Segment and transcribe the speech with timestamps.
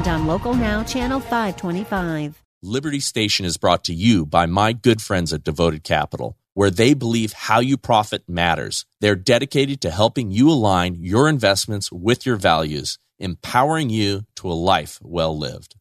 [0.00, 2.42] and on Local Now, Channel 525.
[2.62, 6.94] Liberty Station is brought to you by my good friends at Devoted Capital, where they
[6.94, 8.86] believe how you profit matters.
[9.00, 14.54] They're dedicated to helping you align your investments with your values, empowering you to a
[14.54, 15.74] life well lived.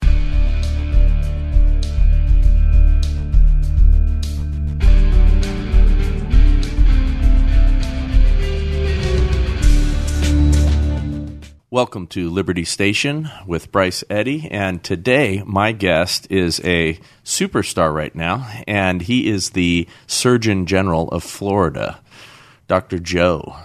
[11.71, 14.47] Welcome to Liberty Station with Bryce Eddy.
[14.49, 21.09] And today, my guest is a superstar right now, and he is the Surgeon General
[21.09, 21.99] of Florida,
[22.67, 22.97] Dr.
[22.97, 23.55] Joe.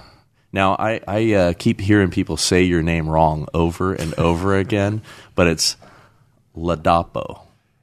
[0.52, 5.00] Now, I, I uh, keep hearing people say your name wrong over and over again,
[5.34, 5.76] but it's
[6.54, 7.40] Ladapo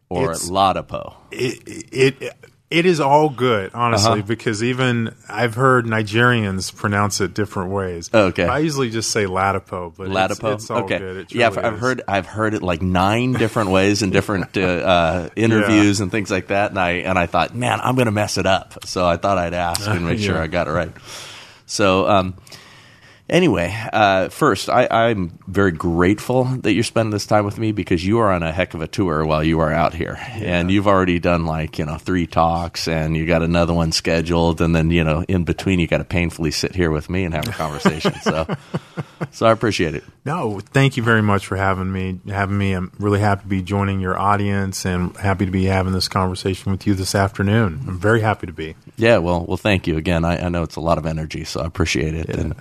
[0.08, 1.16] or It's- Ladapo.
[1.32, 1.64] it
[2.22, 2.34] it
[2.72, 4.22] it is all good, honestly, Uh-huh.
[4.28, 8.10] because even I've heard Nigerians pronounce it different ways.
[8.14, 8.46] Oh, okay.
[8.46, 10.54] I usually just say Latipo, but it's- Latipo.
[10.56, 10.98] It's, all okay.
[10.98, 11.18] good.
[11.18, 11.80] It yeah, I've is.
[11.80, 16.32] heard I've heard it like nine different ways in different uh, uh, interviews and things
[16.32, 18.86] like that, and I and I thought, man, I'm going to mess it up.
[18.88, 20.92] So I thought I'd ask and make sure I got it right.
[21.66, 22.08] So.
[22.10, 22.34] Um,
[23.32, 28.06] Anyway, uh, first, I, I'm very grateful that you're spending this time with me because
[28.06, 30.86] you are on a heck of a tour while you are out here, and you've
[30.86, 34.92] already done like you know three talks, and you got another one scheduled, and then
[34.92, 37.54] you know in between you got to painfully sit here with me and have a
[37.54, 38.14] conversation.
[38.22, 38.46] so,
[39.32, 40.04] so I appreciate it.
[40.26, 42.20] No, thank you very much for having me.
[42.28, 45.94] Having me, I'm really happy to be joining your audience and happy to be having
[45.94, 47.82] this conversation with you this afternoon.
[47.88, 48.76] I'm very happy to be.
[48.98, 50.26] Yeah, well, well, thank you again.
[50.26, 52.28] I, I know it's a lot of energy, so I appreciate it.
[52.28, 52.56] And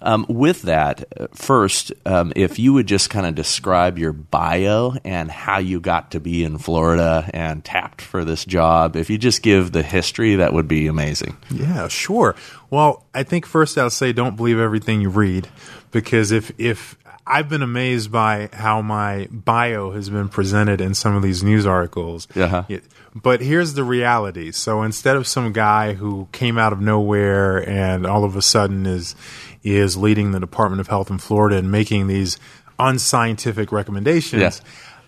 [0.00, 1.04] um, with that,
[1.34, 6.12] first, um, if you would just kind of describe your bio and how you got
[6.12, 10.36] to be in Florida and tapped for this job, if you just give the history,
[10.36, 11.36] that would be amazing.
[11.50, 12.34] Yeah, sure.
[12.70, 15.48] Well, I think first I'll say don't believe everything you read
[15.90, 16.96] because if if
[17.28, 21.66] I've been amazed by how my bio has been presented in some of these news
[21.66, 22.26] articles.
[22.34, 22.64] Uh-huh.
[22.68, 22.78] Yeah,
[23.14, 24.50] But here's the reality.
[24.50, 28.86] So instead of some guy who came out of nowhere and all of a sudden
[28.86, 29.14] is
[29.62, 32.38] is leading the Department of Health in Florida and making these
[32.78, 34.50] unscientific recommendations, Yeah.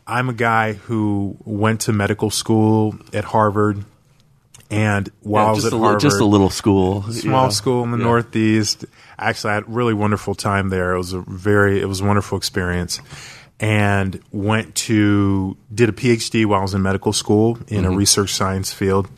[0.07, 3.85] I'm a guy who went to medical school at Harvard
[4.71, 7.51] and while I was just, at a, little- Harvard, just a little school, small know.
[7.51, 8.05] school in the Yeah.
[8.05, 8.85] Northeast.
[9.19, 10.95] Actually, I had a really wonderful time there.
[10.95, 13.01] It was a very, it was a wonderful experience.
[13.59, 17.93] And went to did a PhD while I was in medical school in Mm-hmm.
[17.93, 19.09] a research science field,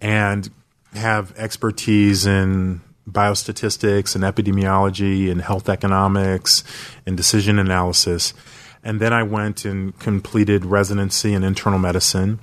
[0.00, 0.48] and
[0.94, 2.80] have expertise in
[3.12, 6.64] biostatistics and epidemiology and health economics
[7.06, 8.34] and decision analysis.
[8.82, 12.38] And then I went and completed residency in internal medicine.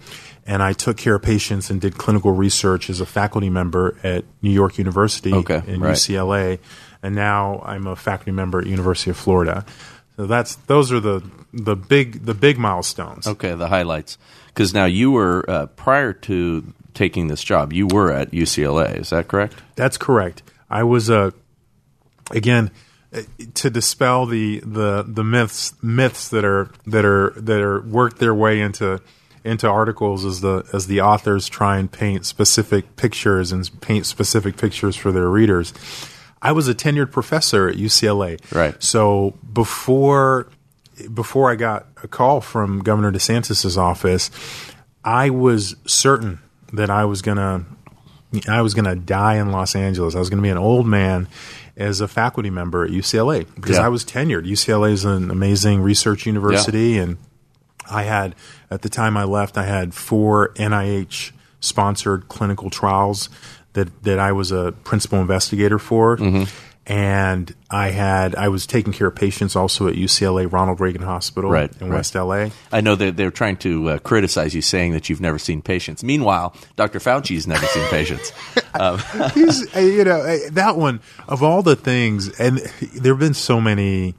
[0.45, 4.23] And I took care of patients and did clinical research as a faculty member at
[4.41, 5.93] New York University Okay, and right.
[5.93, 6.59] UCLA.
[7.03, 9.65] And now I'm a faculty member at University of Florida.
[10.15, 11.21] So that's those are the
[11.53, 13.27] the big the big milestones.
[13.27, 14.17] Okay, the highlights.
[14.47, 18.97] Because now you were uh, prior to taking this job, you were at UCLA.
[18.97, 19.55] Is that correct?
[19.75, 20.41] That's correct.
[20.69, 21.33] I was a
[22.31, 22.71] again
[23.13, 23.21] uh,
[23.55, 28.33] to dispel the the the myths myths that are that are that are worked their
[28.33, 29.01] way into
[29.43, 34.57] into articles as the as the authors try and paint specific pictures and paint specific
[34.57, 35.73] pictures for their readers.
[36.41, 38.39] I was a tenured professor at UCLA.
[38.53, 38.81] Right.
[38.83, 40.49] So before
[41.13, 44.29] before I got a call from Governor DeSantis's office,
[45.03, 46.39] I was certain
[46.73, 47.65] that I was gonna
[48.47, 50.15] I was gonna die in Los Angeles.
[50.15, 51.27] I was gonna be an old man
[51.75, 53.85] as a faculty member at UCLA because Yeah.
[53.85, 54.45] I was tenured.
[54.47, 57.17] UCLA is an amazing research university, and
[57.89, 58.35] I had
[58.69, 63.29] at the time I left, I had four NIH sponsored clinical trials
[63.73, 66.17] that that I was a principal investigator for.
[66.17, 66.43] Mm-hmm.
[66.89, 71.51] And I had I was taking care of patients also at UCLA Ronald Reagan Hospital
[71.51, 71.97] Right, in right.
[71.97, 72.49] West LA.
[72.71, 76.01] I know that they're trying to uh, criticize you, saying that you've never seen patients.
[76.01, 76.99] Meanwhile, Dr.
[76.99, 78.31] Fauci's never seen patients.
[79.33, 82.59] He's, uh, you know, uh, that one of all the things, and
[82.95, 84.15] there have been so many.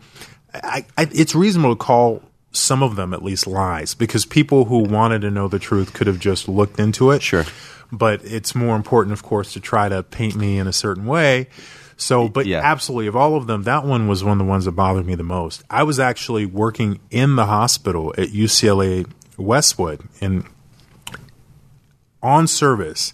[0.53, 2.23] I, I, it's reasonable to call
[2.53, 6.07] some of them at least lies because people who wanted to know the truth could
[6.07, 7.23] have just looked into it.
[7.23, 7.45] Sure.
[7.91, 11.49] But it's more important, of course, to try to paint me in a certain way.
[12.01, 12.61] So, but Yeah.
[12.63, 15.17] absolutely, of all of them, that one was one of the ones that bothered me
[15.17, 15.65] the most.
[15.69, 19.05] I was actually working in the hospital at UCLA
[19.37, 20.45] Westwood and
[22.23, 23.13] on service,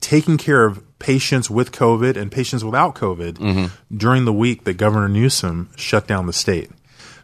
[0.00, 3.96] taking care of patients with COVID and patients without COVID Mm-hmm.
[3.96, 6.70] during the week that Governor Newsom shut down the state.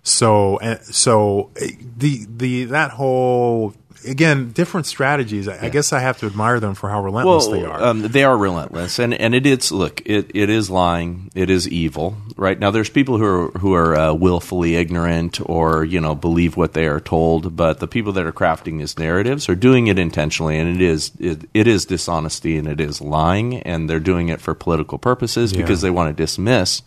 [0.02, 1.66] So, uh, so uh,
[1.96, 3.72] the the that whole
[4.06, 5.48] again different strategies.
[5.48, 7.82] I, I guess I have to admire them for how relentless they are.
[7.82, 11.68] Um, they are relentless, and and it is look, it, it is lying, it is
[11.68, 12.16] evil.
[12.36, 16.56] Right now, there's people who are who are uh, willfully ignorant or you know believe
[16.56, 19.98] what they are told, but the people that are crafting these narratives are doing it
[19.98, 24.28] intentionally, and it is it, it is dishonesty and it is lying, and they're doing
[24.28, 25.62] it for political purposes Yeah.
[25.62, 26.82] because they want to dismiss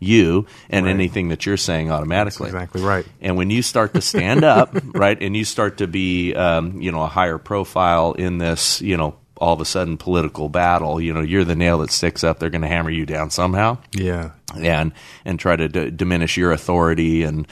[0.00, 0.94] you and Right.
[0.94, 2.46] anything that you're saying automatically.
[2.48, 3.04] exactly right.
[3.20, 6.92] And when you start to stand up, right, and you start to be, um, you
[6.92, 11.12] know, a higher profile in this, you know, all of a sudden political battle, you
[11.12, 12.38] know, you're the nail that sticks up.
[12.40, 14.92] They're going to hammer you down somehow, Yeah, and
[15.24, 17.46] and try to d- diminish your authority, and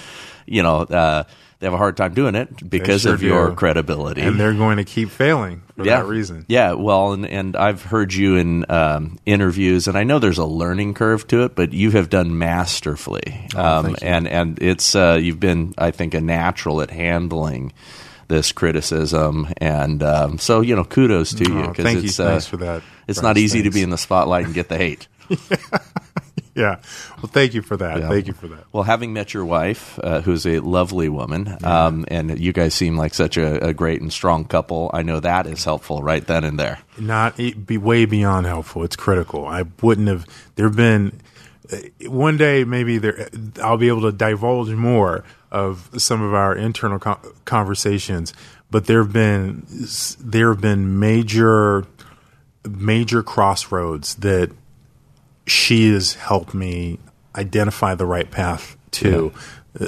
[0.46, 1.24] you know, uh,
[1.58, 3.54] they have a hard time doing it because sure of your do.
[3.56, 4.20] credibility.
[4.20, 6.00] and they're going to keep failing for yeah.
[6.00, 6.44] that reason.
[6.48, 10.44] Yeah, well, and, and I've heard you in um, interviews, and I know there's a
[10.44, 13.96] learning curve to it, but you have done masterfully, um, Oh, you.
[14.02, 17.72] and and it's uh, you've been, I think, a natural at handling
[18.28, 22.04] this criticism, and um, so you know, kudos to you Oh, thank you.
[22.08, 22.82] it's uh, Thanks for that.
[23.08, 23.22] It's Bryce.
[23.22, 25.06] not easy to be in the spotlight and get the hate.
[25.28, 25.56] Yeah.
[27.22, 27.98] Well, thank you for that.
[27.98, 28.08] Yeah.
[28.08, 28.64] Thank you for that.
[28.72, 32.96] Well, having met your wife, uh, who's a lovely woman, um, and you guys seem
[32.96, 36.44] like such a, a great and strong couple, I know that is helpful right then
[36.44, 36.78] and there.
[36.98, 38.84] Not be way beyond helpful.
[38.84, 39.46] It's critical.
[39.46, 40.26] I wouldn't have.
[40.56, 41.20] There've been
[41.72, 41.76] uh,
[42.08, 43.28] one day maybe there.
[43.62, 48.34] I'll be able to divulge more of some of our internal co- conversations,
[48.70, 49.66] but there've been
[50.20, 51.86] there have been major
[52.68, 54.50] major crossroads that
[55.46, 56.98] she has helped me
[57.34, 59.32] identify the right path to.
[59.78, 59.84] Uh,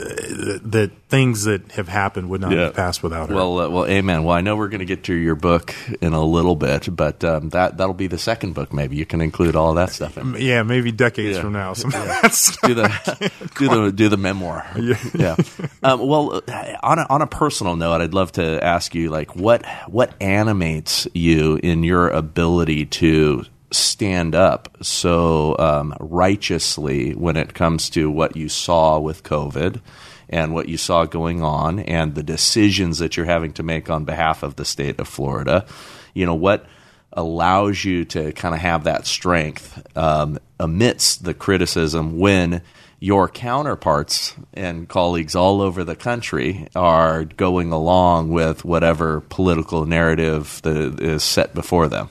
[0.64, 2.64] that things that have happened would not Yeah.
[2.64, 3.34] have passed without her.
[3.34, 4.22] Well, uh, well, amen.
[4.22, 7.24] Well, I know we're going to get to your book in a little bit, but
[7.24, 8.70] um, that that'll be the second book.
[8.70, 10.36] Maybe you can include all that stuff in.
[10.38, 11.42] yeah, maybe decades Yeah.
[11.42, 11.72] from now.
[11.72, 12.60] Some stuff.
[12.66, 14.66] Do the do the do the memoir.
[15.14, 15.36] Yeah.
[15.82, 19.36] Um, well, uh, on a, on a personal note, I'd love to ask you, like,
[19.36, 27.54] what what animates you in your ability to stand up so um, righteously when it
[27.54, 29.80] comes to what you saw with COVID
[30.28, 34.04] and what you saw going on and the decisions that you're having to make on
[34.04, 35.66] behalf of the state of Florida.
[36.14, 36.66] You know what
[37.12, 42.62] allows you to kind of have that strength um, amidst the criticism when
[43.00, 50.60] your counterparts and colleagues all over the country are going along with whatever political narrative
[50.64, 52.08] that is set before them.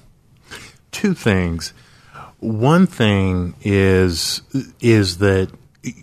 [0.91, 1.73] Two things.
[2.39, 4.41] One thing is
[4.79, 5.49] is that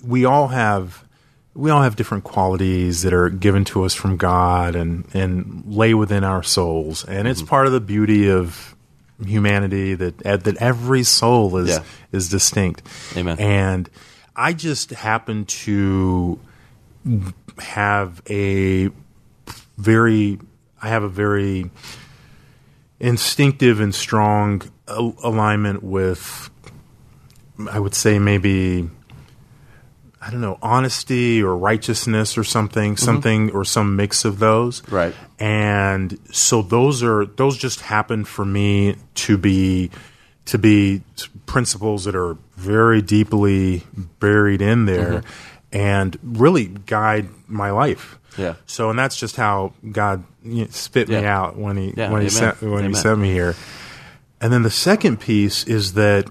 [0.05, 1.05] we all have
[1.55, 5.95] we all have different qualities that are given to us from God and and lay
[5.95, 7.49] within our souls, and it's mm-hmm.
[7.49, 8.75] part of the beauty of
[9.25, 11.83] humanity that that every soul is Yeah.
[12.11, 12.83] is distinct.
[13.17, 13.39] Amen.
[13.39, 13.89] And
[14.35, 16.41] I just happen to
[17.59, 18.91] have a
[19.79, 20.39] very
[20.83, 21.71] I have a very
[23.05, 26.51] instinctive and strong al- alignment with
[27.71, 28.89] I would say maybe
[30.23, 33.05] I don't know honesty or righteousness or something mm-hmm.
[33.05, 34.83] something or some mix of those.
[34.89, 35.15] Right.
[35.39, 39.91] and so those are those just happen for me to be
[40.46, 41.03] to be
[41.44, 43.82] principles that are very deeply
[44.19, 45.77] buried in there mm-hmm.
[45.77, 48.55] and really guide my life Yeah.
[48.67, 51.38] so and that's just how God you know, spit me Yeah.
[51.38, 52.91] out when he Yeah, when he sent when Amen.
[52.91, 53.55] he sent me here.
[54.41, 56.26] And then the second piece is that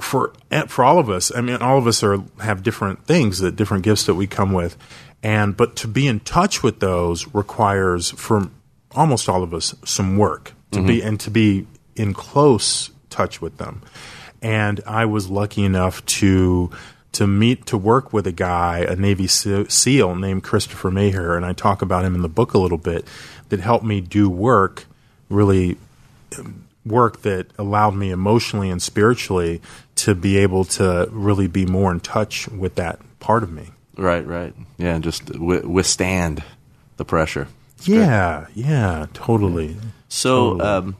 [0.00, 0.32] for
[0.68, 3.84] for all of us, I mean, all of us are have different things that different
[3.84, 4.76] gifts that we come with,
[5.22, 8.50] and but to be in touch with those requires for
[8.94, 11.08] almost all of us some work to be mm-hmm.
[11.08, 13.82] and to be in close touch with them.
[14.40, 16.70] And I was lucky enough to
[17.12, 21.52] to meet to work with a guy, a Navy SEAL named Christopher Maher, and I
[21.52, 23.04] talk about him in the book a little bit.
[23.48, 24.84] That helped me do work,
[25.30, 25.78] really
[26.84, 29.60] work that allowed me emotionally and spiritually
[29.96, 33.70] to be able to really be more in touch with that part of me.
[33.96, 34.54] Right, right.
[34.76, 36.44] Yeah, and just w- withstand
[36.98, 37.48] the pressure.
[37.84, 39.76] Yeah, yeah, totally.
[40.08, 40.68] So, Totally.
[40.68, 40.96] um,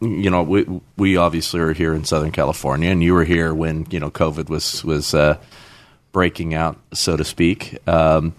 [0.00, 3.86] you know, we we obviously are here in Southern California, and you were here when
[3.90, 5.38] you know COVID was was uh,
[6.12, 7.78] breaking out, so to speak.
[7.88, 8.34] Um,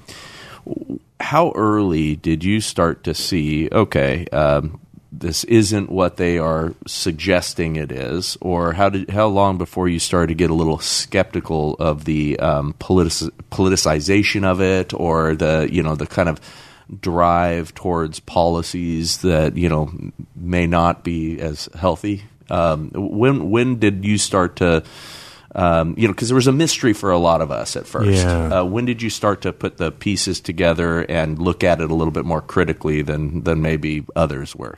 [1.20, 3.70] how early did you start to see?
[3.72, 4.80] Okay, um,
[5.12, 10.00] this isn't what they are suggesting it is, or how did how long before you
[10.00, 15.68] started to get a little skeptical of the um, politic, politicization of it, or the
[15.72, 16.40] you know the kind of
[17.00, 19.92] drive towards policies that you know
[20.36, 22.24] may not be as healthy.
[22.50, 24.84] Um, when when did you start to
[25.56, 28.24] um, you know, because there was a mystery for a lot of us at first.
[28.24, 28.60] Yeah.
[28.60, 31.96] Uh, when did you start to put the pieces together and look at it a
[31.96, 34.78] little bit more critically than than maybe others were?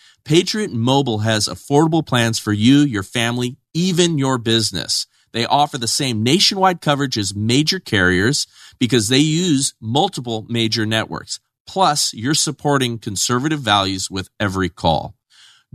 [0.23, 5.07] Patriot Mobile has affordable plans for you, your family, even your business.
[5.31, 8.47] They offer the same nationwide coverage as major carriers
[8.79, 11.39] because they use multiple major networks.
[11.65, 15.15] Plus, you're supporting conservative values with every call.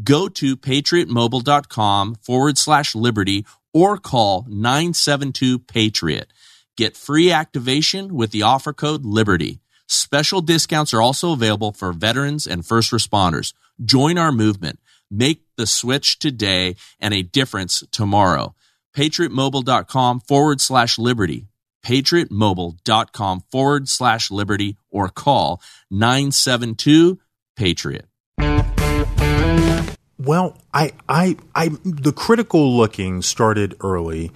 [0.03, 6.33] Go to patriotmobile.com forward slash liberty or call 972 Patriot.
[6.77, 9.61] Get free activation with the offer code LIBERTY.
[9.89, 13.55] Special discounts are also available for veterans and first responders.
[13.85, 14.79] Join our movement.
[15.11, 18.55] Make the switch today and a difference tomorrow.
[18.97, 21.47] PatriotMobile.com forward slash liberty.
[21.85, 27.19] PatriotMobile.com forward slash liberty or call 972
[27.57, 28.07] Patriot.
[30.19, 34.33] Well, I, I, I, the critical looking started early.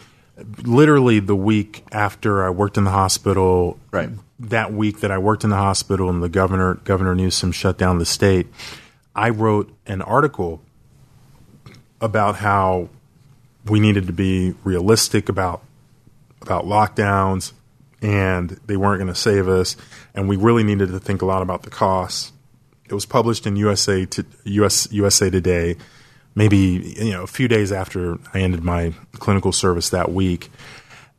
[0.62, 3.78] Literally the week after I worked in the hospital.
[3.90, 4.10] Right.
[4.38, 7.98] That week that I worked in the hospital and the governor, Governor Newsom, shut down
[7.98, 8.46] the state,
[9.20, 10.62] I wrote an article
[12.00, 12.88] about how
[13.66, 15.62] we needed to be realistic about
[16.40, 17.52] about lockdowns,
[18.00, 19.76] and they weren't going to save us,
[20.14, 22.32] and we really needed to think a lot about the costs.
[22.88, 25.76] It was published in USA to US USA Today,
[26.34, 30.50] maybe you know a few days after I ended my clinical service that week,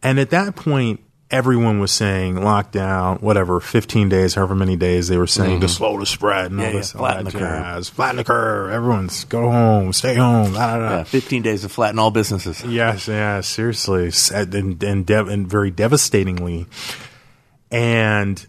[0.02, 5.18] and at that point, everyone was saying lockdown, whatever, fifteen days, however many days they
[5.18, 6.76] were saying to slow the spread and all Mm-hmm.
[6.76, 7.88] Yeah, this, yeah, all flatten the curve.
[7.88, 8.72] flatten the curve.
[8.72, 10.54] Everyone's go home, stay home.
[10.54, 10.98] Da, da, da.
[10.98, 12.64] Yeah, 15 days to flatten all businesses.
[12.64, 16.68] Yes, yeah, seriously, and and, and very devastatingly.
[17.72, 18.46] And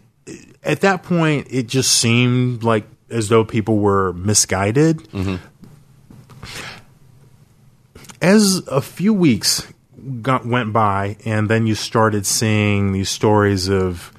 [0.63, 5.07] at that point, it just seemed like as though people were misguided.
[8.21, 9.67] As a few weeks
[10.21, 14.11] got, went by, and then you started seeing these stories of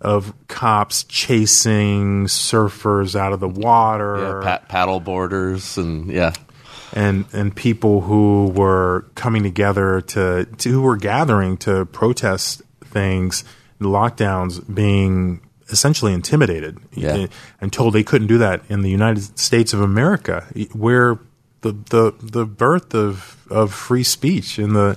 [0.00, 6.32] of cops chasing surfers out of the water Yeah, paddle boarders and yeah.
[6.92, 13.44] and and people who were coming together to, to who were gathering to protest things,
[13.80, 17.14] lockdowns being essentially intimidated Yeah.
[17.14, 17.26] Eh,
[17.60, 21.18] and told they couldn't do that in the United States of America, where
[21.60, 24.96] the the the birth of of free speech and the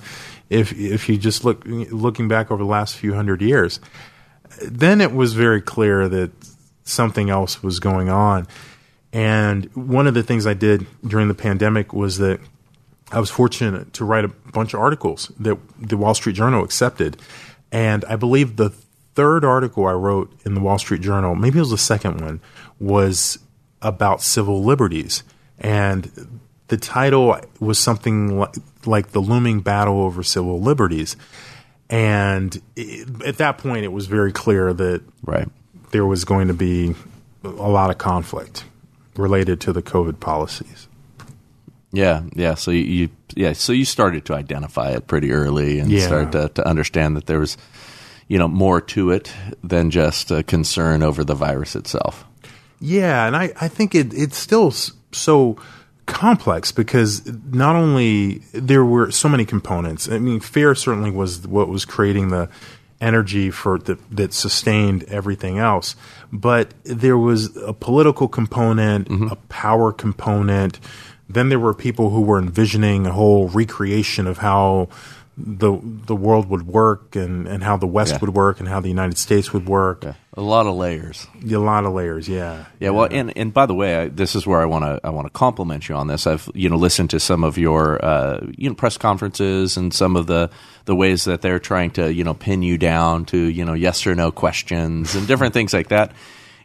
[0.49, 3.79] if if you just look looking back over the last few hundred years,
[4.61, 6.31] then it was very clear that
[6.83, 8.47] something else was going on.
[9.11, 12.39] And one of the things I did during the pandemic was that
[13.11, 17.17] I was fortunate to write a bunch of articles that the Wall Street Journal accepted.
[17.71, 18.69] And I believe the
[19.15, 22.41] third article I wrote in the Wall Street Journal, maybe it was the second one,
[22.79, 23.39] was
[23.81, 25.23] about civil liberties.
[25.59, 28.55] And the title was something like,
[28.87, 31.15] like The Looming Battle Over Civil Liberties.
[31.89, 35.47] And it, at that point, it was very clear that Right.
[35.91, 36.95] there was going to be
[37.43, 38.63] a lot of conflict
[39.15, 40.87] related to the COVID policies.
[41.91, 42.55] Yeah, yeah.
[42.55, 46.05] So you, you yeah, so you started to identify it pretty early and Yeah.
[46.07, 47.55] started to, to understand that there was,
[48.27, 49.31] you know, more to it
[49.63, 52.25] than just a concern over the virus itself.
[52.81, 54.71] Yeah, and I, I think it, it's still
[55.11, 55.57] so
[56.05, 60.09] complex because not only there were so many components.
[60.09, 62.49] I mean, fear certainly was what was creating the
[63.01, 65.95] energy for the, that sustained everything else,
[66.31, 69.27] but there was a political component, mm-hmm.
[69.27, 70.79] a power component.
[71.27, 74.89] Then there were people who were envisioning a whole recreation of how
[75.37, 78.19] the the world would work and, and how the West Yeah.
[78.21, 80.05] would work and how the United States would work.
[80.37, 81.27] A lot of layers.
[81.43, 82.65] A lot of layers, yeah.
[82.79, 85.09] Yeah, well, and and by the way, I, this is where I want to I
[85.09, 86.25] want to compliment you on this.
[86.25, 90.15] I've you know listened to some of your uh, you know press conferences and some
[90.15, 90.49] of the
[90.85, 94.07] the ways that they're trying to you know pin you down to you know yes
[94.07, 96.11] or no questions and different things like that.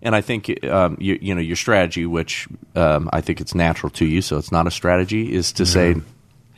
[0.03, 2.47] And I think um, you, you know your strategy, which
[2.77, 5.95] um, I think it's natural to you, so it's not a strategy, is to say,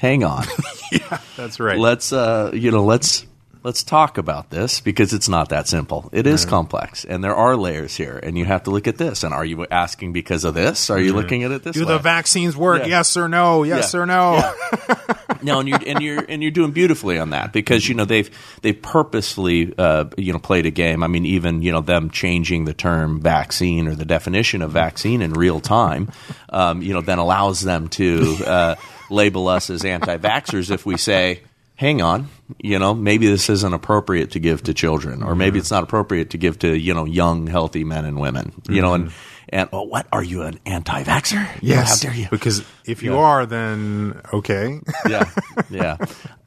[0.03, 0.45] "Hang on,
[0.93, 1.79] yeah, That's right.
[1.79, 3.25] let's uh, you know let's
[3.65, 6.11] let's talk about this because it's not that simple.
[6.13, 9.23] It is complex, and there are layers here, and you have to look at this.
[9.23, 10.91] And are you asking because of this?
[10.91, 11.93] Are you looking at it this Do way?
[11.93, 12.81] the vaccines work?
[12.83, 12.89] Yeah.
[12.99, 13.63] Yes or no?
[13.63, 14.01] Yes Yeah.
[14.01, 14.53] or no?
[15.43, 18.29] no, and you're and you're and you're doing beautifully on that because you know they've
[18.63, 21.05] they purposefully uh, you know played a game.
[21.05, 25.23] I mean, even you know them changing the term vaccine or the definition of vaccine
[25.23, 26.11] in real time,
[26.49, 28.75] um, you know, then allows them to uh,
[29.13, 31.41] label us as anti-vaxxers if we say.
[31.77, 32.29] Hang on,
[32.61, 35.61] you know, maybe this isn't appropriate to give to children, or maybe mm-hmm.
[35.61, 38.53] it's not appropriate to give to you know young, healthy men and women.
[38.69, 39.32] You know, and mm-hmm.
[39.53, 41.47] And oh, what are you an anti-vaxer?
[41.61, 42.03] Yes.
[42.03, 42.29] how dare you?
[42.31, 43.19] Because if you Yeah.
[43.19, 44.81] are, then okay.
[45.09, 45.31] yeah,
[45.71, 45.99] yeah.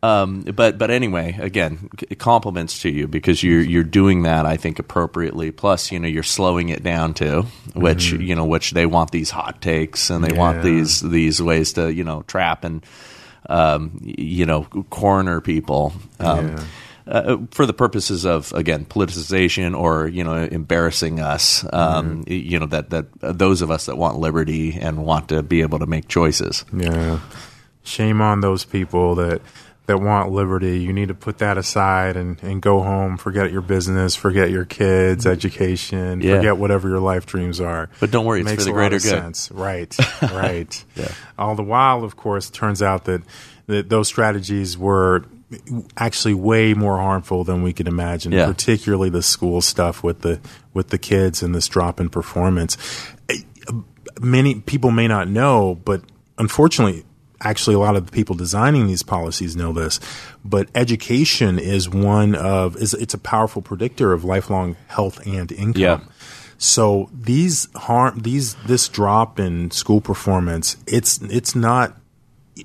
[0.04, 4.46] Um, but but anyway, again, compliments to you because you're you're doing that.
[4.46, 5.52] I think appropriately.
[5.52, 7.44] Plus, you know, you're slowing it down too,
[7.76, 11.74] which you know, which they want these hot takes and they want these these ways
[11.74, 12.84] to you know trap and
[13.48, 15.94] um, you know corner people.
[16.20, 16.64] Um, Yeah.
[17.08, 22.60] Uh, for the purposes of again politicization or you know embarrassing us, um, y- you
[22.60, 25.80] know that that uh, those of us that want liberty and want to be able
[25.80, 26.66] to make choices.
[26.76, 27.20] Yeah.
[27.84, 29.42] Shame on those people that
[29.86, 30.80] that want liberty.
[30.80, 34.66] You need to put that aside and, and go home, forget your business, forget your
[34.66, 36.38] kids, education, Yeah.
[36.38, 37.92] forget whatever your life dreams are.
[38.00, 39.02] But don't worry, it's Makes for the greater good.
[39.02, 39.52] Sense.
[39.52, 39.96] Right.
[40.24, 40.84] Right.
[40.96, 41.12] Yeah.
[41.38, 43.22] All the while, of course, turns out that,
[43.68, 45.26] that those strategies were
[45.98, 48.46] actually way more harmful than we could imagine, Yeah.
[48.46, 50.40] particularly the school stuff with the
[50.74, 52.78] with the kids and this drop in performance
[54.22, 56.02] many people may not know, but
[56.38, 57.04] unfortunately,
[57.42, 60.00] actually, a lot of the people designing these policies know this.
[60.44, 65.82] But education is one of is it's a powerful predictor of lifelong health and income.
[65.82, 66.00] Yeah.
[66.58, 71.98] So these harm these this drop in school performance, it's it's not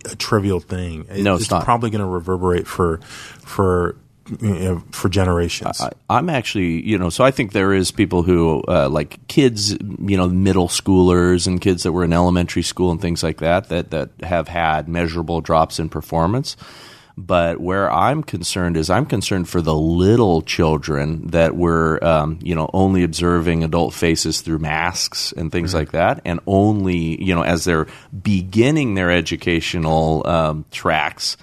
[0.04, 1.06] a trivial thing.
[1.10, 1.64] It- No, it's not.
[1.64, 2.98] probably going to reverberate for
[3.44, 3.96] for
[4.40, 5.80] you know, for generations.
[5.80, 9.72] I, I'm actually, you know, so I think there is people who uh, like kids,
[9.72, 13.70] you know, middle schoolers and kids that were in elementary school and things like that
[13.70, 16.56] that that have had measurable drops in performance.
[17.16, 22.54] But where I'm concerned is I'm concerned for the little children that were, um, you
[22.54, 27.42] know, only observing adult faces through masks and things like that, and only, you know,
[27.42, 27.86] as they're
[28.22, 31.36] beginning their educational um, tracks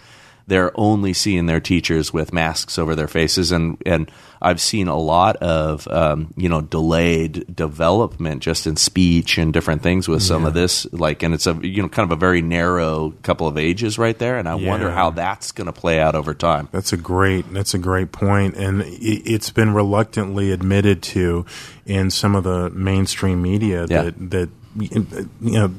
[0.47, 3.51] they're only seeing their teachers with masks over their faces.
[3.51, 4.09] And and
[4.41, 9.81] I've seen a lot of um, you know delayed development just in speech and different
[9.83, 12.41] things with some of this like and it's a you know kind of a very
[12.41, 16.15] narrow couple of ages right there and I wonder how that's going to play out
[16.15, 16.69] over time.
[16.71, 17.51] That's a great.
[17.53, 21.45] That's a great point, and it, it's been reluctantly admitted to
[21.85, 24.03] in some of the mainstream media Yeah.
[24.03, 25.73] that that you know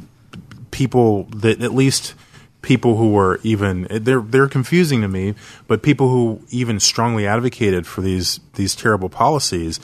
[0.70, 2.14] people that at least
[2.62, 5.34] people who were even they're they're confusing to me,
[5.68, 9.78] but people who even strongly advocated for these these terrible policies.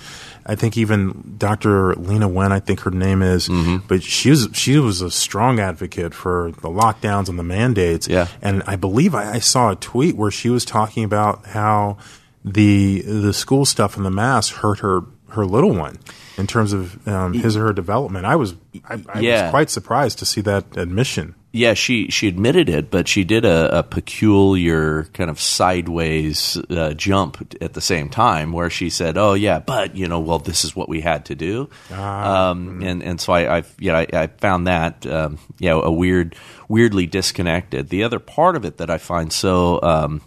[0.46, 1.94] I think even Dr.
[1.94, 3.86] Lena Wen, I think her name is, Mm-hmm.
[3.88, 8.06] but she was she was a strong advocate for the lockdowns and the mandates.
[8.08, 8.26] Yeah.
[8.42, 11.96] And I believe I, I saw a tweet where she was talking about how
[12.44, 15.98] the the school stuff and the masks hurt her her little one
[16.36, 18.26] in terms of um, his or her development.
[18.26, 18.54] I was
[18.88, 19.42] I, I Yeah.
[19.44, 21.34] was quite surprised to see that admission.
[21.56, 26.94] Yeah, she she admitted it, but she did a, a peculiar kind of sideways uh,
[26.94, 30.64] jump at the same time, where she said, "Oh yeah, but you know, well, this
[30.64, 34.26] is what we had to do," um, and and so I, I yeah I, I
[34.26, 36.34] found that um, yeah a weird
[36.68, 37.88] weirdly disconnected.
[37.88, 40.22] The other part of it that I find so um,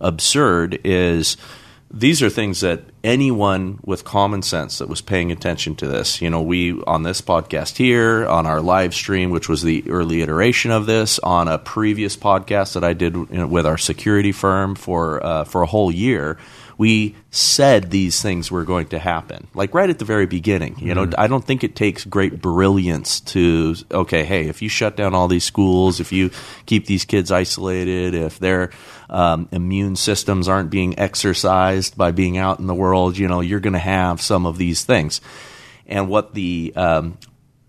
[0.00, 1.36] absurd is
[1.92, 6.30] these are things that anyone with common sense that was paying attention to this, you
[6.30, 10.70] know, we on this podcast here, on our live stream, which was the early iteration
[10.70, 13.16] of this, on a previous podcast that I did
[13.50, 16.38] with our security firm for uh, for a whole year,
[16.82, 20.74] we said these things were going to happen, like right at the very beginning.
[20.80, 24.96] You know, I don't think it takes great brilliance to okay, hey, if you shut
[24.96, 26.32] down all these schools, if you
[26.66, 28.70] keep these kids isolated, if their
[29.08, 33.60] um, immune systems aren't being exercised by being out in the world, you know, you're
[33.60, 35.20] going to have some of these things.
[35.86, 37.16] And what the um,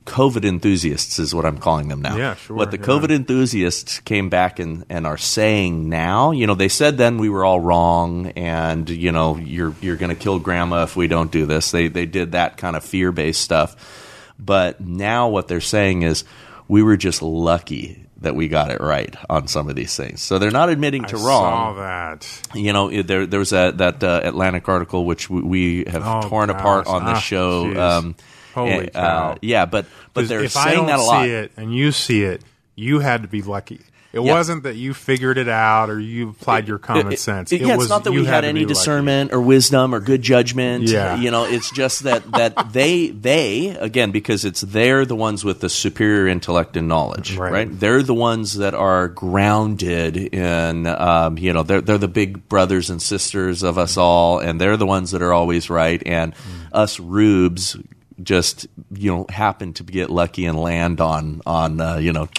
[0.06, 2.18] COVID enthusiasts is what I'm calling them now.
[2.18, 2.84] Yeah, sure, What the yeah.
[2.86, 7.30] COVID enthusiasts came back and, and are saying now, you know, they said then we
[7.30, 11.32] were all wrong, and you know, you're you're going to kill grandma if we don't
[11.32, 11.72] do this.
[11.72, 16.26] They they did that kind of fear based stuff, but now what they're saying is
[16.68, 20.22] we were just lucky that we got it right on some of these things.
[20.22, 22.42] So they're not admitting to I wrong saw that.
[22.54, 26.30] you know, there there was that that uh, Atlantic article which we, we have Oh,
[26.30, 27.74] torn apart on this show.
[27.80, 28.16] Um,
[28.54, 29.38] Holy uh, cow.
[29.42, 31.28] yeah, but but they're if I saying don't that a see lot.
[31.28, 32.42] it and you see it,
[32.76, 33.82] you had to be lucky.
[34.14, 34.34] It Yeah.
[34.34, 37.52] wasn't that you figured it out or you applied your common It- sense.
[37.52, 38.74] it- yeah, was it's not that we had to any be lucky.
[38.76, 40.84] discernment or wisdom or good judgment.
[40.84, 41.16] Yeah.
[41.16, 45.62] You know, it's just that that they they again because it's they're the ones with
[45.62, 47.52] the superior intellect and knowledge, Right.
[47.52, 47.80] right?
[47.80, 52.92] They're the ones that are grounded in um, you know they're they're the big brothers
[52.92, 56.34] and sisters of us all, and they're the ones that are always right, and
[56.72, 57.76] us rubes
[58.24, 62.30] just you know happen to get lucky and land on on uh, you know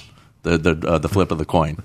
[0.42, 1.83] the the uh, the flip of the coin.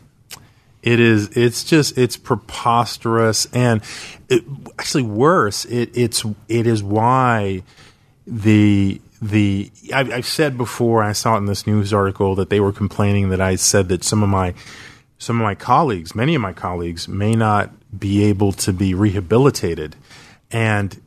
[0.81, 1.35] It is.
[1.35, 1.97] It's just.
[1.97, 3.81] It's preposterous, and
[4.29, 4.43] it,
[4.77, 5.65] actually worse.
[5.65, 6.25] It, it's.
[6.47, 7.63] It is why
[8.25, 11.03] the the I've, I've said before.
[11.03, 14.03] I saw it in this news article that they were complaining that I said that
[14.03, 14.53] some of my
[15.17, 19.97] some of my colleagues, many of my colleagues, may not be able to be rehabilitated,
[20.49, 21.01] and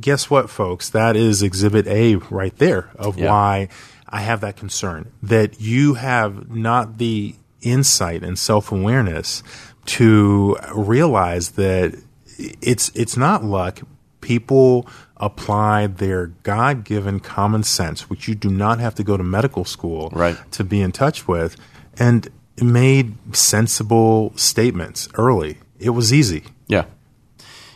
[0.00, 0.88] guess what, folks?
[0.90, 3.30] That is Exhibit A right there of Yeah.
[3.30, 3.68] why
[4.08, 9.42] I have that concern that you have not the insight and self awareness
[9.86, 11.94] to realize that
[12.38, 13.80] it's it's not luck.
[14.20, 19.24] People apply their God given common sense, which you do not have to go to
[19.24, 20.36] medical school Right.
[20.52, 21.56] to be in touch with,
[21.98, 22.28] and
[22.62, 25.58] made sensible statements early.
[25.78, 26.44] It was easy.
[26.68, 26.84] Yeah.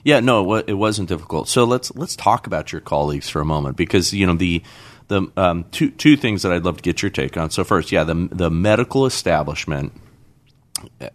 [0.04, 1.48] Yeah, no, it, wasn't difficult.
[1.48, 4.62] So let's let's talk about your colleagues for a moment because you know the
[5.08, 7.50] the um, two two things that I'd love to get your take on.
[7.50, 9.92] So first, yeah, the the medical establishment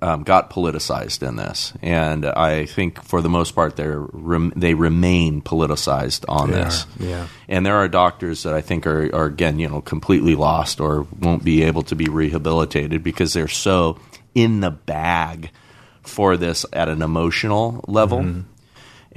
[0.02, 4.73] um, got politicized in this, and I think for the most part they rem- they
[4.73, 6.86] remain politicized on They this.
[6.86, 7.28] are, yeah.
[7.50, 11.06] And there are doctors that I think are, are again, you know, completely lost or
[11.19, 14.00] won't be able to be rehabilitated because they're so
[14.34, 15.52] in the bag
[16.04, 18.43] for this at an emotional level.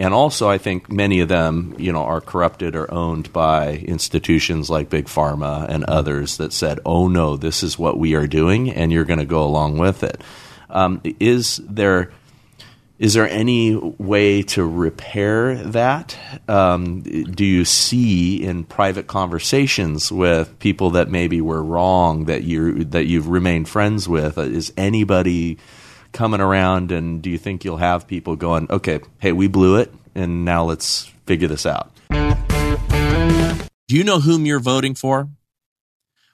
[0.01, 4.71] And also, I think many of them, you know, are corrupted or owned by institutions
[4.71, 8.71] like Big Pharma and others that said, "Oh no, this is what we are doing,
[8.71, 10.23] and you're going to go along with it."
[10.71, 12.13] Um, is there
[12.99, 16.17] is there any way to repair that?
[16.49, 22.85] Um, do you see in private conversations with people that maybe were wrong that you
[22.85, 24.39] that you've remained friends with?
[24.39, 25.59] Is anybody
[26.13, 29.93] coming around, and do you think you'll have people going, "Okay, hey, we blew it,
[30.15, 31.93] and now let's figure this out"?
[32.11, 35.29] Do you know whom you're voting for?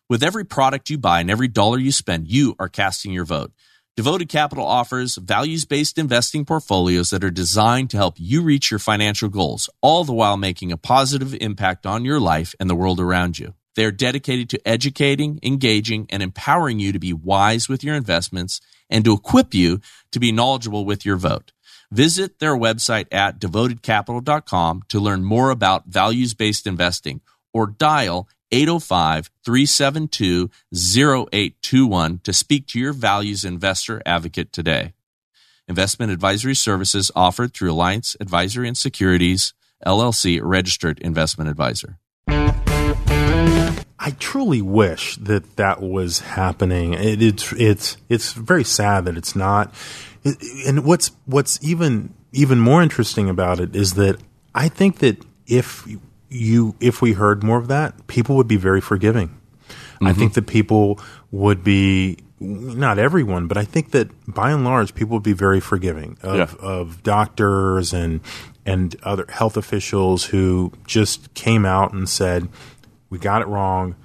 [0.08, 3.52] With every product you buy and every dollar you spend, you are casting your vote.
[3.96, 8.78] Devoted Capital offers values based investing portfolios that are designed to help you reach your
[8.78, 13.00] financial goals, all the while making a positive impact on your life and the world
[13.00, 13.54] around you.
[13.74, 18.60] They are dedicated to educating, engaging, and empowering you to be wise with your investments
[18.90, 19.81] and to equip you
[20.12, 21.53] to be knowledgeable with your vote.
[21.90, 27.20] Visit their website at devotedcapital.com to learn more about values based investing
[27.53, 34.92] or dial 805 372 0821 to speak to your values investor advocate today.
[35.68, 39.53] Investment advisory services offered through Alliance Advisory and Securities,
[39.85, 41.99] LLC, registered investment advisor.
[43.98, 46.94] I truly wish that that was happening.
[46.94, 49.72] It, it's it's it's very sad that it's not.
[50.24, 54.18] It- And what's what's even even more interesting about it is that
[54.54, 55.87] I think that if
[56.28, 59.30] you if we heard more of that, people would be very forgiving.
[60.00, 60.18] I mm-hmm.
[60.18, 65.14] think that people would be not everyone, but I think that by and large, people
[65.14, 66.48] would be very forgiving of, Yeah.
[66.61, 68.20] of doctors and
[68.66, 72.48] and other health officials who just came out and said,
[73.10, 73.96] "We got it wrong.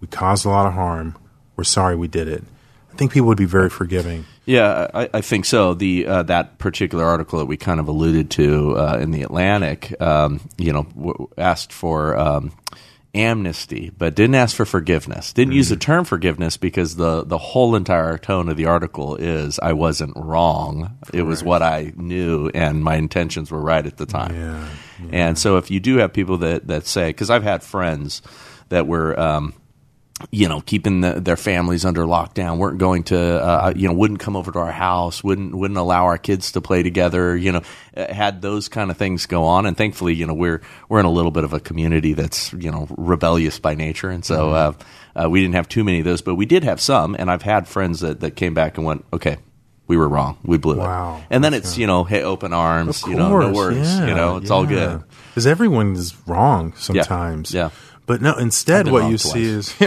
[0.00, 1.16] We caused a lot of harm.
[1.56, 2.44] We're sorry we did it."
[2.92, 4.24] I think people would be very forgiving.
[4.46, 5.74] Yeah, I, I think so.
[5.74, 10.00] The uh, that particular article that we kind of alluded to uh, in the Atlantic,
[10.00, 12.52] um, you know, w- asked for um,
[13.14, 15.32] amnesty, but didn't ask for forgiveness.
[15.32, 19.58] Didn't use the term forgiveness because the the whole entire tone of the article is
[19.58, 20.96] I wasn't wrong.
[21.12, 24.34] It was what I knew, and my intentions were right at the time.
[24.34, 24.68] Yeah,
[25.10, 28.22] And so, if you do have people that that say, because I've had friends
[28.68, 29.18] that were.
[29.18, 29.54] Um,
[30.30, 34.18] you know, keeping the, their families under lockdown, weren't going to, uh, you know, wouldn't
[34.18, 37.36] come over to our house, wouldn't wouldn't allow our kids to play together.
[37.36, 37.62] You know,
[37.94, 41.04] uh, had those kind of things go on, and thankfully, you know, we're we're in
[41.04, 44.72] a little bit of a community that's you know rebellious by nature, and so uh,
[45.22, 47.42] uh, we didn't have too many of those, but we did have some, and I've
[47.42, 49.36] had friends that that came back and went, okay.
[49.88, 50.36] We were wrong.
[50.42, 51.18] We blew Wow.
[51.18, 51.26] it.
[51.30, 53.86] And then it's, you know, hey, open arms, Of you know, no course, worries.
[54.00, 55.00] yeah, you know, it's all good.
[55.28, 57.54] Because everyone is wrong sometimes.
[57.54, 57.70] yeah.
[58.06, 59.74] But no, instead, what you see is.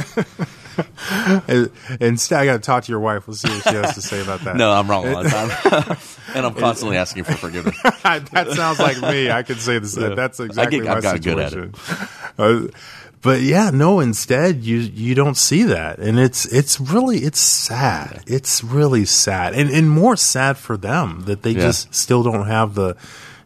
[1.99, 3.27] Instead, I got to talk to your wife.
[3.27, 4.55] We'll see what she has to say about that.
[4.55, 5.97] No, I'm wrong all the time.
[6.35, 7.77] and I'm constantly asking for forgiveness.
[8.03, 9.29] that sounds like me.
[9.31, 9.93] I could say this.
[9.95, 11.73] That's exactly I get- my I've got good at situation.
[12.37, 12.67] Uh,
[13.21, 13.99] but yeah, no.
[13.99, 18.23] Instead, you you don't see that, and it's it's really it's sad.
[18.27, 21.61] It's really sad, and and more sad for them that they Yeah.
[21.63, 22.95] just still don't have the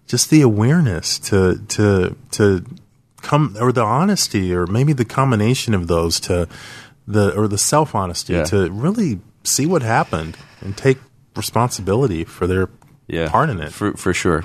[0.06, 2.64] just the awareness to to to
[3.24, 6.48] come or the honesty or maybe the combination of those to
[7.08, 8.46] the or the self honesty Yeah.
[8.46, 10.98] to really see what happened and take
[11.36, 12.70] responsibility for their
[13.08, 13.74] yeah, part in it.
[13.74, 14.44] for for sure.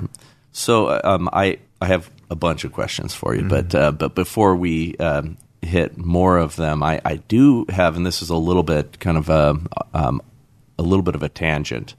[0.51, 3.77] So um, I I have a bunch of questions for you, but Mm-hmm.
[3.87, 8.21] uh, but before we um, hit more of them, I, I do have, and this
[8.21, 9.57] is a little bit kind of a,
[9.93, 10.21] um,
[10.77, 11.95] a little bit of a tangent.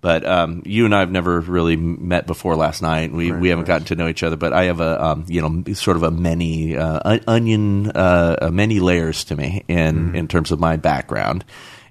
[0.00, 3.12] But um, you and I have never really met before last night.
[3.12, 4.36] We we haven't gotten to know each other.
[4.36, 8.36] But I have a um, you know sort of a many uh, on- onion uh,
[8.42, 11.44] uh, many layers to me in in terms of my background,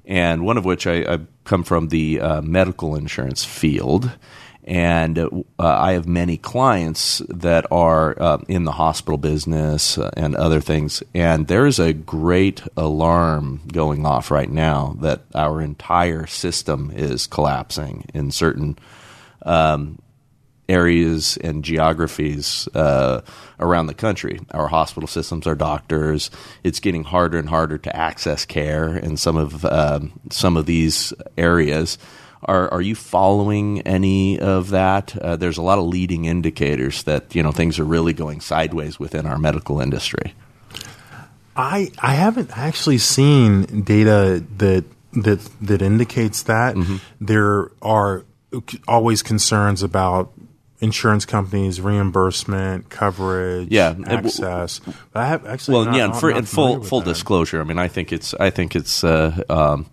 [0.06, 4.12] and one of which I, I come from the uh, medical insurance field,
[4.66, 10.36] and uh, I have many clients that are uh, in the hospital business uh, and
[10.36, 11.04] other things.
[11.14, 17.28] And there is a great alarm going off right now that our entire system is
[17.28, 18.80] collapsing in certain
[19.44, 20.00] um,
[20.68, 23.22] areas and geographies uh,
[23.60, 24.40] around the country.
[24.50, 26.32] Our hospital systems, our doctors,
[26.64, 31.14] it's getting harder and harder to access care in some of um, some of these
[31.38, 32.00] areas.
[32.46, 35.18] Are are you following any of that?
[35.18, 39.00] Uh, there's a lot of leading indicators that you know things are really going sideways
[39.00, 40.34] within our medical industry.
[41.56, 46.98] I I haven't actually seen data that that that indicates that Mm-hmm.
[47.22, 48.26] there are
[48.88, 50.32] always concerns about
[50.82, 54.80] insurance companies reimbursement coverage Yeah, access
[55.12, 57.06] but I have actually well, not, yeah, and for in full full that.
[57.14, 59.88] disclosure, I mean, I think it's I think it's uh, um,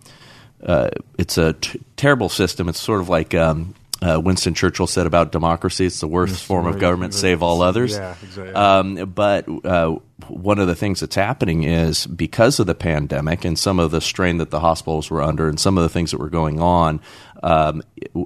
[0.65, 2.69] uh, it's a t- terrible system.
[2.69, 6.65] It's sort of like um, uh, Winston Churchill said about democracy: it's the worst form
[6.65, 7.19] of government, right.
[7.19, 7.93] save all others.
[7.93, 8.53] Yeah, exactly.
[8.53, 9.97] Um, but uh,
[10.27, 14.01] one of the things that's happening is because of the pandemic and some of the
[14.01, 16.99] strain that the hospitals were under, and some of the things that were going on
[17.43, 17.83] um,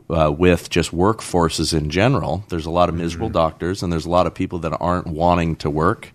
[0.09, 2.45] uh, with just workforces in general.
[2.49, 5.55] There's a lot of miserable doctors, and there's a lot of people that aren't wanting
[5.57, 6.11] to work,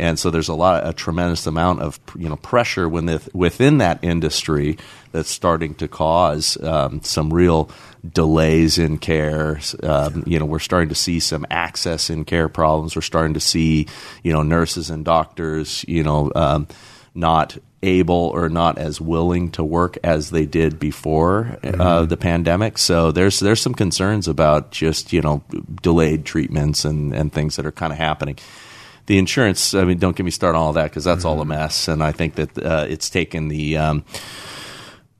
[0.00, 4.00] and so there's a lot, a tremendous amount of you know pressure within within that
[4.02, 4.76] industry
[5.12, 7.70] that's starting to cause um, some real
[8.08, 9.60] delays in care.
[9.82, 12.96] Um, you know, we're starting to see some access in care problems.
[12.96, 13.86] We're starting to see,
[14.22, 16.66] you know, nurses and doctors, you know, um,
[17.14, 22.78] not able or not as willing to work as they did before uh, the pandemic.
[22.78, 25.42] So there's there's some concerns about just you know
[25.82, 28.38] delayed treatments and and things that are kind of happening.
[29.06, 31.44] The insurance, I mean, don't get me started on all that because that's all a
[31.44, 34.04] mess, and I think that uh, it's taken the um,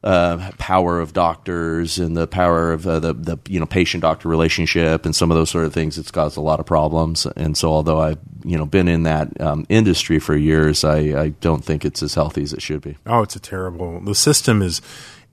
[0.03, 4.29] uh, power of doctors and the power of uh, the the you know patient doctor
[4.29, 5.99] relationship and some of those sort of things.
[5.99, 7.27] It's caused a lot of problems.
[7.37, 11.29] And so, although I've you know been in that um, industry for years, I, I
[11.41, 12.97] don't think it's as healthy as it should be.
[13.07, 14.81] oh it's a terrible the system is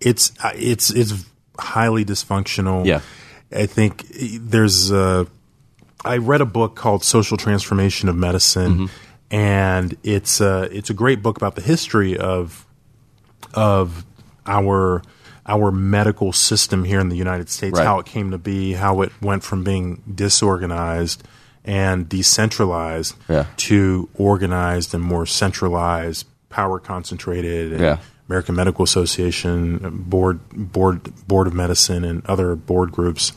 [0.01, 1.13] it's it's it's
[1.57, 2.99] highly dysfunctional Yeah.
[3.51, 4.05] I think
[4.41, 5.23] there's uh,
[6.03, 8.85] I read a book called Social Transformation of Medicine, Mm-hmm.
[9.33, 12.65] and it's uh, it's a great book about the history of
[13.53, 14.03] of
[14.47, 15.01] our
[15.49, 17.85] our medical system here in the United States, Right.
[17.85, 21.23] how it came to be, how it went from being disorganized
[21.63, 23.45] and decentralized Yeah.
[23.55, 27.71] to organized and more centralized, power concentrated.
[27.71, 27.97] And Yeah.
[28.29, 33.31] American Medical Association, board board board of medicine, and other board groups,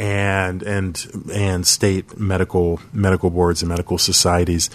[0.00, 4.68] and and and state medical medical boards and medical societies,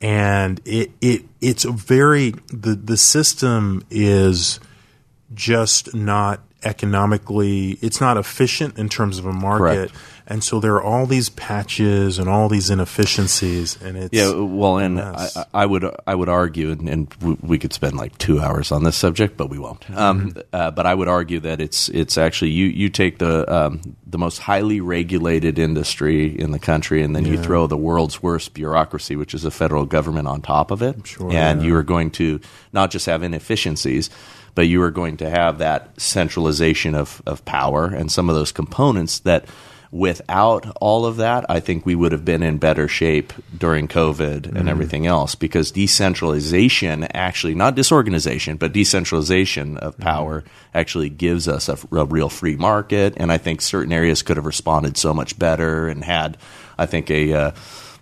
[0.00, 4.58] and it it it's very the the system is
[5.34, 9.94] just not economically it's not efficient in terms of a market Correct.
[10.26, 14.76] and so there are all these patches and all these inefficiencies and it's Yeah, well,
[14.78, 15.28] and I.
[15.54, 18.96] I would I would argue, and, and we could spend like two hours on this
[18.96, 19.88] subject, but we won't.
[19.90, 23.96] Um, uh, but I would argue that it's it's actually you you take the um,
[24.06, 28.54] the most highly regulated industry in the country, and then you throw the world's worst
[28.54, 31.68] bureaucracy, which is the federal government, on top of it, Sure, and yeah.
[31.68, 32.40] you are going to
[32.72, 34.10] not just have inefficiencies.
[34.60, 38.52] But you are going to have that centralization of, of power and some of those
[38.52, 39.46] components that
[39.90, 44.54] without all of that, I think we would have been in better shape during COVID
[44.54, 50.44] and everything else because decentralization actually, not disorganization, but decentralization of power
[50.74, 53.14] actually gives us a, a real free market.
[53.16, 56.36] And I think certain areas could have responded so much better and had,
[56.76, 57.50] I think, a, uh,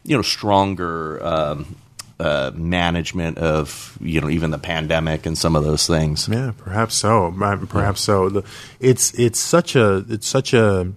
[0.02, 1.76] you know, stronger, um,
[2.20, 6.28] uh, management of you know even the pandemic and some of those things.
[6.28, 7.32] Yeah, perhaps so.
[7.68, 8.42] Perhaps so.
[8.80, 10.92] It's it's such a it's such a,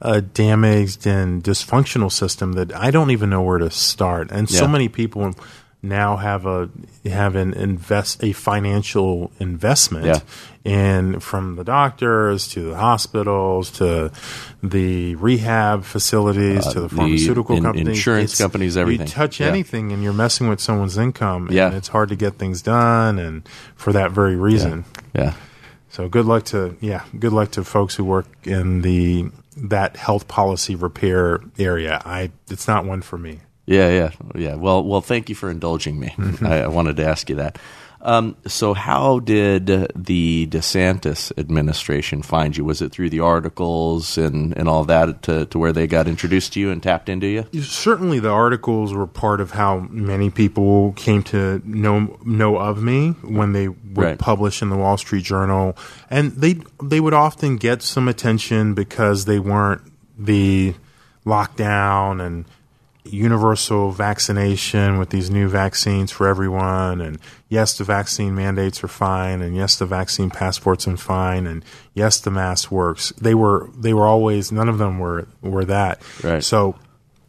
[0.00, 4.30] a damaged and dysfunctional system that I don't even know where to start.
[4.30, 4.70] And so Yeah.
[4.72, 5.34] many people
[5.88, 6.68] now have a
[7.04, 10.20] have an invest a financial investment Yeah.
[10.64, 14.10] in from the doctors to the hospitals to
[14.62, 19.06] the rehab facilities to the Uh, the pharmaceutical in- companies, insurance It's- companies, everything.
[19.06, 19.46] You touch Yeah.
[19.46, 21.66] anything, and you're messing with someone's income, Yeah.
[21.68, 23.42] and it's hard to get things done, and
[23.76, 24.84] for that very reason.
[25.14, 25.32] Yeah.
[25.90, 30.28] So good luck to yeah, good luck to folks who work in the that health
[30.28, 32.02] policy repair area.
[32.04, 33.38] I it's not one for me.
[33.66, 34.54] Yeah, yeah, yeah.
[34.54, 36.14] Well, well, thank you for indulging me.
[36.42, 37.58] I, I wanted to ask you that.
[38.02, 42.64] Um, so, how did the DeSantis administration find you?
[42.64, 46.52] Was it through the articles and, and all that to, to where they got introduced
[46.52, 47.46] to you and tapped into you?
[47.62, 53.10] Certainly, the articles were part of how many people came to know know of me
[53.22, 54.18] when they would Right.
[54.18, 55.76] publish in the Wall Street Journal,
[56.08, 59.80] and they they would often get some attention because they weren't
[60.16, 60.74] the
[61.24, 62.44] lockdown and
[63.10, 69.42] universal vaccination with these new vaccines for everyone and yes the vaccine mandates are fine
[69.42, 71.64] and yes the vaccine passports are fine and
[71.94, 76.00] yes the mask works they were they were always none of them were were that
[76.22, 76.42] Right.
[76.42, 76.76] so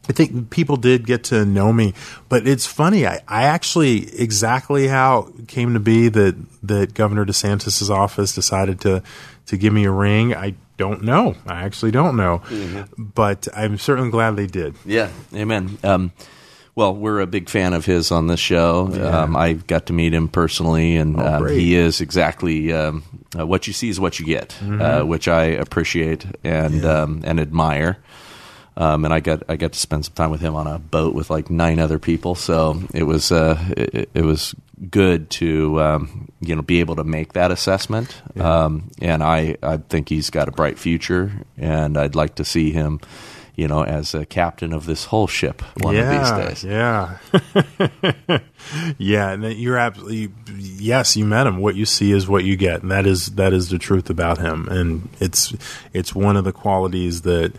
[0.09, 1.93] I think people did get to know me,
[2.29, 3.05] but it's funny.
[3.05, 8.79] I, I actually exactly how it came to be that that Governor DeSantis's office decided
[8.81, 9.03] to
[9.47, 10.33] to give me a ring.
[10.33, 11.35] I don't know.
[11.45, 12.41] I actually don't know,
[12.97, 14.75] but I'm certainly glad they did.
[14.85, 15.77] Yeah, amen.
[15.83, 16.11] Um,
[16.75, 18.87] well, we're a big fan of his on this show.
[19.03, 23.03] Um, I got to meet him personally, and Oh, um, he is exactly um,
[23.37, 27.39] uh, what you see is what you get, uh, which I appreciate and um, and
[27.39, 27.97] admire.
[28.77, 31.15] Um, and I got I got to spend some time with him on a boat
[31.15, 34.53] with like nine other people, so it was uh, it, it was
[34.91, 38.21] good to um, you know be able to make that assessment.
[38.39, 42.69] Um, and I I think he's got a bright future, and I'd like to see
[42.69, 42.99] him,
[43.55, 46.63] you know, as a captain of this whole ship one yeah, of these days.
[46.63, 47.17] Yeah,
[48.99, 51.17] yeah, and you're absolutely yes.
[51.17, 51.57] You met him.
[51.57, 54.37] What you see is what you get, and that is that is the truth about
[54.37, 54.67] him.
[54.67, 55.55] And it's
[55.93, 57.53] it's one of the qualities that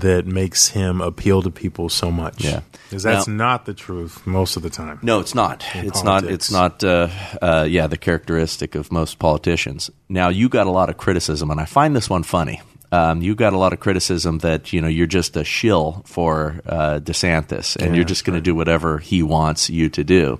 [0.00, 2.44] that makes him appeal to people so much.
[2.44, 2.60] Yeah.
[2.88, 4.98] because that's Now- not the truth most of the time.
[5.02, 5.64] No, it's not.
[5.74, 6.24] It's not.
[6.24, 6.82] It's not.
[6.84, 7.08] Uh,
[7.42, 9.90] uh, yeah, the characteristic of most politicians.
[10.08, 12.60] Now, you got a lot of criticism, and I find this one funny.
[12.92, 16.60] Um, you got a lot of criticism that you know you're just a shill for
[16.66, 20.38] uh, DeSantis, and Yeah, you're just going to do whatever he wants you to do.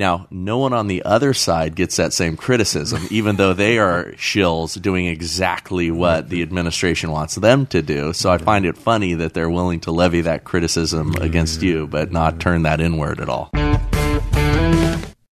[0.00, 4.12] Now, no one on the other side gets that same criticism, even though they are
[4.12, 8.14] shills doing exactly what the administration wants them to do.
[8.14, 11.22] So I find it funny that they're willing to levy that criticism mm-hmm.
[11.22, 12.40] against you, but not mm-hmm.
[12.40, 13.50] turn that inward at all.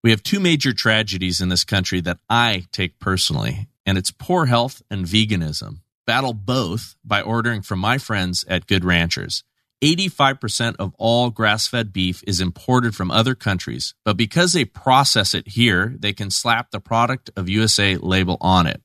[0.04, 4.44] We have two major tragedies in this country that I take personally, and it's poor
[4.44, 5.78] health and veganism.
[6.06, 9.44] Battle both by ordering from my friends at Good Ranchers.
[9.82, 15.34] 85% of all grass fed beef is imported from other countries, but because they process
[15.34, 18.82] it here, they can slap the product of USA label on it.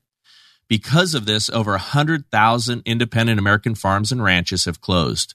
[0.68, 5.34] Because of this, over 100,000 independent American farms and ranches have closed.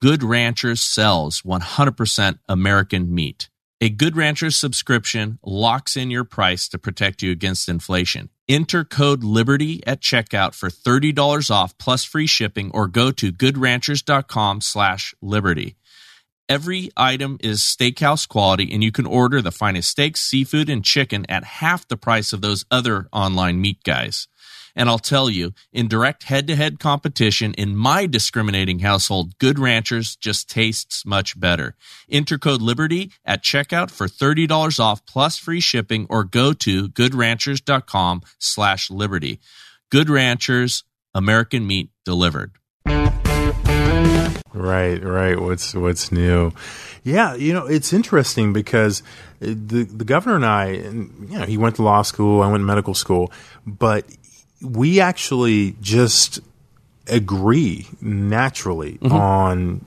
[0.00, 3.50] Good Ranchers sells 100% American meat.
[3.80, 8.30] A Good Ranchers subscription locks in your price to protect you against inflation.
[8.48, 14.60] Enter code LIBERTY at checkout for $30 off plus free shipping or go to goodranchers.com
[14.60, 15.76] slash liberty.
[16.48, 21.24] Every item is steakhouse quality and you can order the finest steaks, seafood, and chicken
[21.28, 24.26] at half the price of those other online meat guys.
[24.74, 29.58] And I'll tell you, in direct head to head competition in my discriminating household, Good
[29.58, 31.74] Ranchers just tastes much better.
[32.10, 38.22] Enter code LIBERTY at checkout for $30 off plus free shipping or go to goodranchers.com
[38.38, 39.40] slash liberty.
[39.90, 42.52] Good Ranchers, American meat delivered.
[44.54, 45.40] Right, right.
[45.40, 46.52] What's what's new?
[47.04, 49.02] Yeah, you know, it's interesting because
[49.40, 52.66] the the governor and I, you know, he went to law school, I went to
[52.66, 53.32] medical school,
[53.66, 54.04] but
[54.62, 56.40] we actually just
[57.08, 59.12] agree naturally mm-hmm.
[59.12, 59.84] on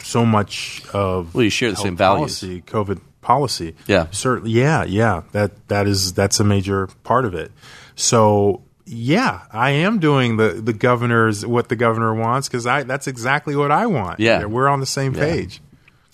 [0.00, 2.40] so much of Well, you share the same values.
[2.40, 3.74] policy, COVID policy.
[3.86, 4.06] Yeah.
[4.10, 4.50] certainly.
[4.52, 5.22] Yeah, yeah.
[5.32, 7.52] That that is that's a major part of it.
[7.94, 13.06] So yeah, I am doing the the governor's what the governor wants because I that's
[13.06, 14.20] exactly what I want.
[14.20, 14.44] Yeah.
[14.46, 15.60] we're on the same page.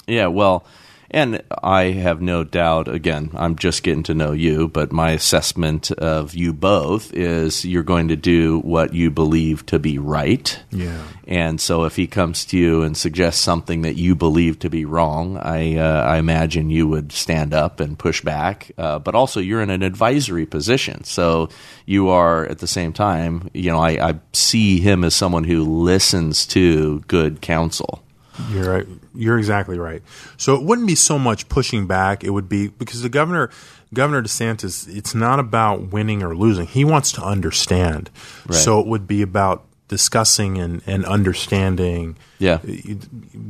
[0.07, 0.65] Yeah, well,
[1.17, 5.91] and I have no doubt, again, I'm just getting to know you, but my assessment
[5.93, 10.63] of you both is you're going to do what you believe to be right.
[10.71, 11.03] Yeah.
[11.27, 14.85] And so if he comes to you and suggests something that you believe to be
[14.85, 18.71] wrong, I, uh, I imagine you would stand up and push back.
[18.77, 21.03] Uh, but also, you're in an advisory position.
[21.05, 21.49] So
[21.87, 25.65] you are, at the same time, you know, I, I see him as someone who
[25.65, 28.03] listens to good counsel.
[28.51, 28.87] You're right.
[29.15, 30.03] You're exactly right.
[30.37, 32.25] So it wouldn't be so much pushing back.
[32.25, 33.51] It would be because the governor,
[33.95, 36.67] Governor DeSantis, it's not about winning or losing.
[36.67, 38.11] He wants to understand.
[38.47, 38.55] Right.
[38.55, 42.59] So it would be about discussing and, and understanding Yeah.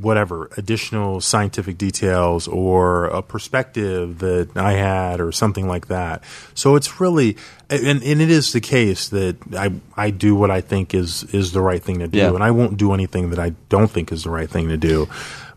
[0.01, 6.23] whatever additional scientific details or a perspective that I had or something like that.
[6.55, 7.37] So it's really
[7.71, 11.53] and, and it is the case that I I do what I think is is
[11.53, 12.35] the right thing to do Yeah.
[12.35, 15.09] and I won't do anything that I don't think is the right thing to do.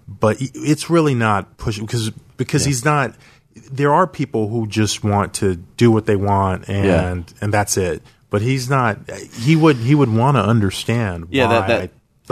[0.08, 3.16] But it's really not pushing because because he's not
[3.72, 8.02] there are people who just want to do what they want and and that's it.
[8.30, 8.98] But he's not
[9.42, 11.90] he would he would want to understand Yeah, why that- that- I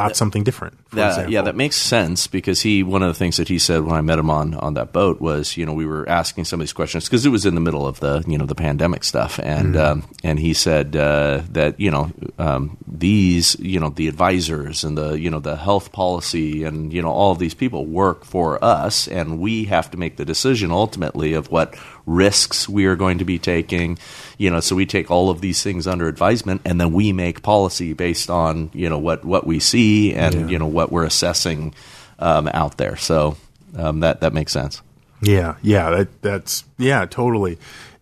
[0.10, 0.78] thought something different.
[0.90, 1.34] For That- example.
[1.34, 4.02] yeah, that makes sense because he one of the things that he said when I
[4.02, 6.72] met him on on that boat was you know we were asking some of these
[6.72, 9.76] questions because it was in the middle of the you know the pandemic stuff and
[9.76, 14.96] um, and he said uh, that you know um, these you know the advisors and
[15.00, 18.64] the you know the health policy and you know all of these people work for
[18.64, 21.74] us and we have to make the decision ultimately of what
[22.06, 23.98] risks we are going to be taking
[24.38, 27.42] you know so we take all of these things under advisement and then we make
[27.42, 30.48] policy based on you know what what we see and Yeah.
[30.48, 31.74] you know what we're assessing
[32.20, 33.38] um, out there so
[33.76, 34.82] um, that that makes sense
[35.22, 37.58] Yeah, yeah, that, that's yeah, totally,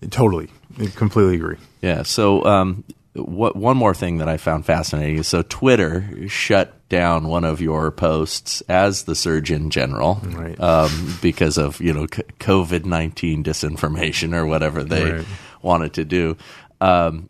[0.09, 1.57] totally, I completely agree.
[1.81, 2.83] yeah so um,
[3.13, 7.61] what one more thing that I found fascinating is so Twitter shut down one of
[7.61, 10.59] your posts as the Surgeon General Right.
[10.59, 15.25] um, because of you know COVID nineteen disinformation or whatever they Right.
[15.65, 16.37] Wanted to do.
[16.79, 17.29] Um,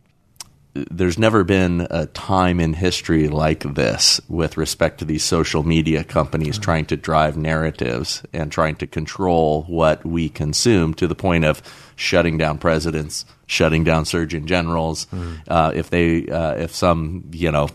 [0.76, 6.04] there's never been a time in history like this with respect to these social media
[6.04, 11.46] companies trying to drive narratives and trying to control what we consume to the point
[11.46, 11.62] of
[11.96, 15.08] shutting down presidents, shutting down surgeon generals.
[15.48, 17.70] Uh, if they, uh, if some, you know,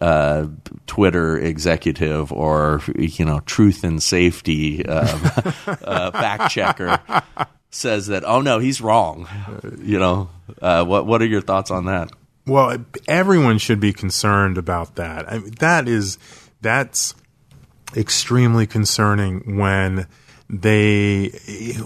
[0.00, 0.46] uh,
[0.86, 5.20] Twitter executive or you know, truth and safety um,
[5.66, 6.98] uh, fact checker
[7.70, 9.28] says that, oh no, he's wrong.
[9.82, 12.10] You know, uh, what what are your thoughts on that?
[12.46, 15.30] Well, everyone should be concerned about that.
[15.30, 16.18] I mean, that is
[16.60, 17.14] that's
[17.96, 20.06] extremely concerning when
[20.48, 21.32] they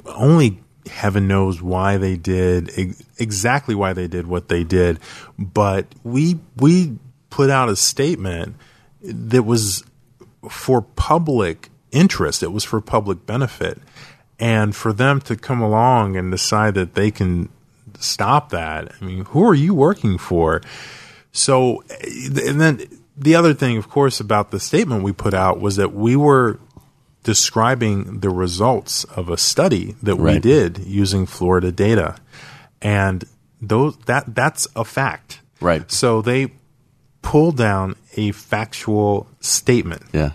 [0.07, 2.71] only heaven knows why they did
[3.19, 4.99] exactly why they did what they did,
[5.39, 6.99] but we we
[7.31, 8.57] put out a statement
[9.03, 9.85] that was
[10.49, 12.43] for public interest.
[12.43, 13.79] It was for public benefit.
[14.39, 17.49] And for them to come along and decide that they can
[17.99, 20.61] stop that, I mean, who are you working for?
[21.33, 25.77] So, and then the other thing, of course, about the statement we put out was
[25.77, 26.59] that we were
[27.23, 32.17] describing the results of a study that we did using Florida data.
[32.83, 33.25] And
[33.61, 35.41] those that that's a fact.
[35.61, 35.91] Right.
[35.91, 36.53] So they
[37.23, 40.03] pulled down a factual statement.
[40.13, 40.33] Yeah,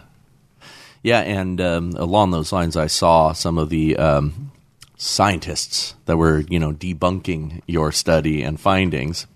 [1.04, 4.52] yeah, and um, along those lines, I saw some of the um,
[4.98, 9.28] scientists that were you know debunking your study and findings.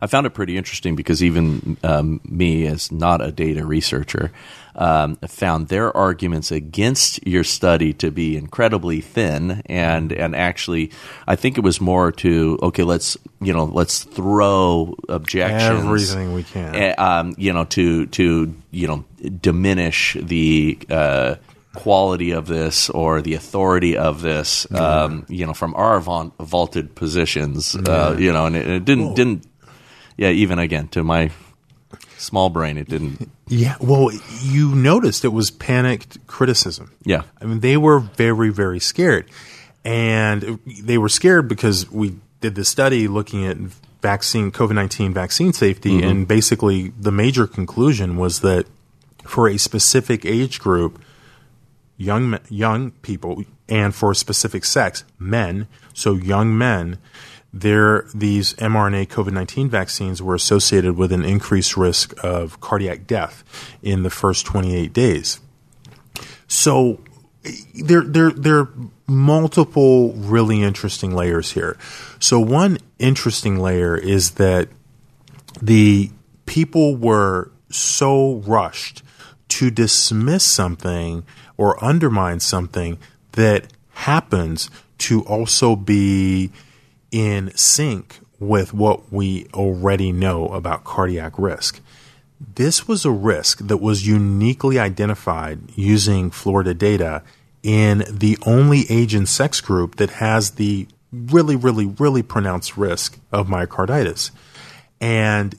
[0.00, 4.30] I found it pretty interesting because even um, me, as not a data researcher,
[4.76, 10.92] um, found their arguments against your study to be incredibly thin, and and actually,
[11.26, 16.42] I think it was more to okay, let's you know let's throw objections, Everything we
[16.42, 16.74] can.
[16.74, 19.04] eh, um, you know, to to you know
[19.40, 20.78] diminish the.
[20.90, 21.36] Uh,
[21.74, 26.94] quality of this or the authority of this um, you know from our vault- vaulted
[26.94, 29.46] positions uh, you know and it, it didn't didn't
[30.16, 31.30] yeah even again to my
[32.16, 34.10] small brain it didn't Yeah, well,
[34.42, 36.92] you noticed it was panicked criticism.
[37.04, 39.30] yeah I mean, they were very, very scared.
[39.84, 43.56] And they were scared because we did this study looking at
[44.02, 45.98] vaccine, COVID 19 vaccine safety.
[45.98, 46.08] Mm-hmm.
[46.08, 48.66] And basically, the major conclusion was that
[49.24, 51.00] for a specific age group,
[51.96, 56.98] young, young people, and for a specific sex, men, so young men,
[57.52, 63.44] there these mRNA COVID nineteen vaccines were associated with an increased risk of cardiac death
[63.82, 65.40] in the first twenty eight days.
[66.48, 67.00] So
[67.74, 68.74] there there there are
[69.06, 71.78] multiple really interesting layers here.
[72.18, 74.68] So one interesting layer is that
[75.62, 76.10] the
[76.44, 79.02] people were so rushed
[79.48, 81.24] to dismiss something
[81.56, 82.98] or undermine something
[83.32, 86.50] that happens to also be
[87.10, 91.80] in sync with what we already know about cardiac risk.
[92.54, 97.22] This was a risk that was uniquely identified using Florida data
[97.62, 103.18] in the only age and sex group that has the really, really, really pronounced risk
[103.32, 104.30] of myocarditis.
[105.00, 105.54] And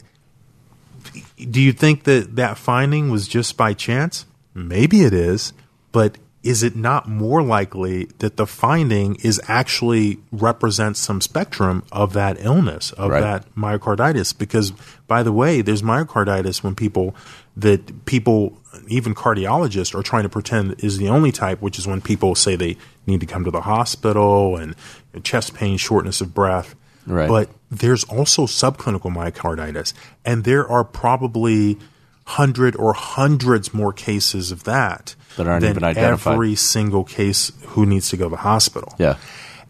[1.37, 4.25] do you think that that finding was just by chance?
[4.57, 5.53] maybe it is,
[5.91, 12.13] but is it not more likely that the finding is actually represents some spectrum of
[12.13, 13.21] that illness of Right.
[13.21, 14.71] that myocarditis because
[15.07, 17.15] by the way there's myocarditis when people
[17.55, 18.57] that people
[18.87, 22.55] even cardiologists are trying to pretend is the only type which is when people say
[22.55, 22.77] they
[23.07, 24.75] need to come to the hospital and
[25.23, 26.75] chest pain shortness of breath
[27.07, 27.27] Right.
[27.27, 31.77] but there's also subclinical myocarditis and there are probably
[32.27, 36.33] hundred or hundreds more cases of that That aren't than even identified.
[36.33, 39.15] every single case who needs to go to the hospital Yeah.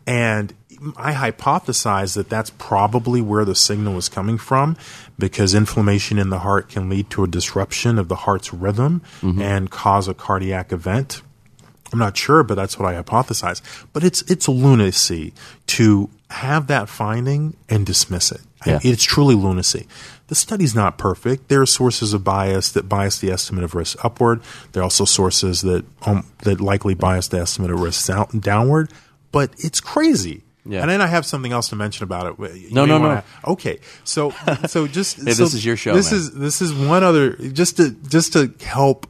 [0.08, 0.53] and
[0.95, 4.78] I hypothesize that that's probably where the signal is coming from
[5.18, 9.41] because inflammation in the heart can lead to a disruption of the heart's rhythm mm-hmm.
[9.41, 11.24] and cause a cardiac event.
[11.91, 13.62] I'm not sure, but that's what I hypothesize.
[13.91, 15.34] But it's it's lunacy
[15.68, 18.41] to have that finding and dismiss it.
[18.66, 18.80] Yeah.
[18.84, 19.88] It's truly lunacy.
[20.28, 21.48] The study's not perfect.
[21.48, 24.42] There are sources of bias that bias the estimate of risk upward.
[24.74, 28.92] There are also sources that um, that likely bias the estimate of risk down, downward.
[29.32, 30.44] But it's crazy.
[30.66, 30.82] Yeah.
[30.82, 32.56] And then I have something else to mention about it.
[32.58, 34.32] You No, may no, wanna- Okay, so
[34.68, 36.20] so just Hey, so this is your show, This man.
[36.20, 39.08] is this is one other just to just to help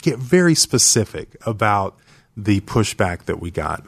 [0.00, 1.98] get very specific about
[2.36, 3.84] the pushback that we got.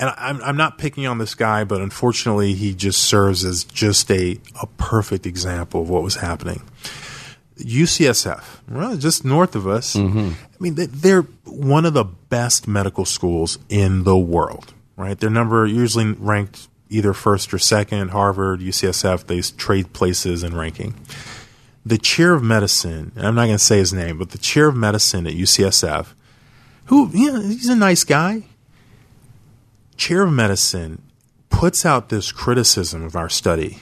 [0.00, 4.10] And I'm, I'm not picking on this guy, but unfortunately, he just serves as just
[4.12, 6.62] a, a perfect example of what was happening.
[7.58, 9.96] UCSF, well, just north of us.
[9.96, 10.30] Mm-hmm.
[10.30, 15.18] I mean, they- they're one of the best medical schools in the world, right?
[15.18, 18.10] Their number usually ranked either first or second.
[18.10, 20.94] Harvard, UCSF, they trade places in ranking
[21.86, 24.68] the chair of medicine, and I'm not going to say his name, but the chair
[24.68, 26.08] of medicine at UCSF,
[26.86, 28.42] who, yeah, he's a nice guy.
[29.98, 31.02] Chair of medicine
[31.50, 33.80] puts out this criticism of our study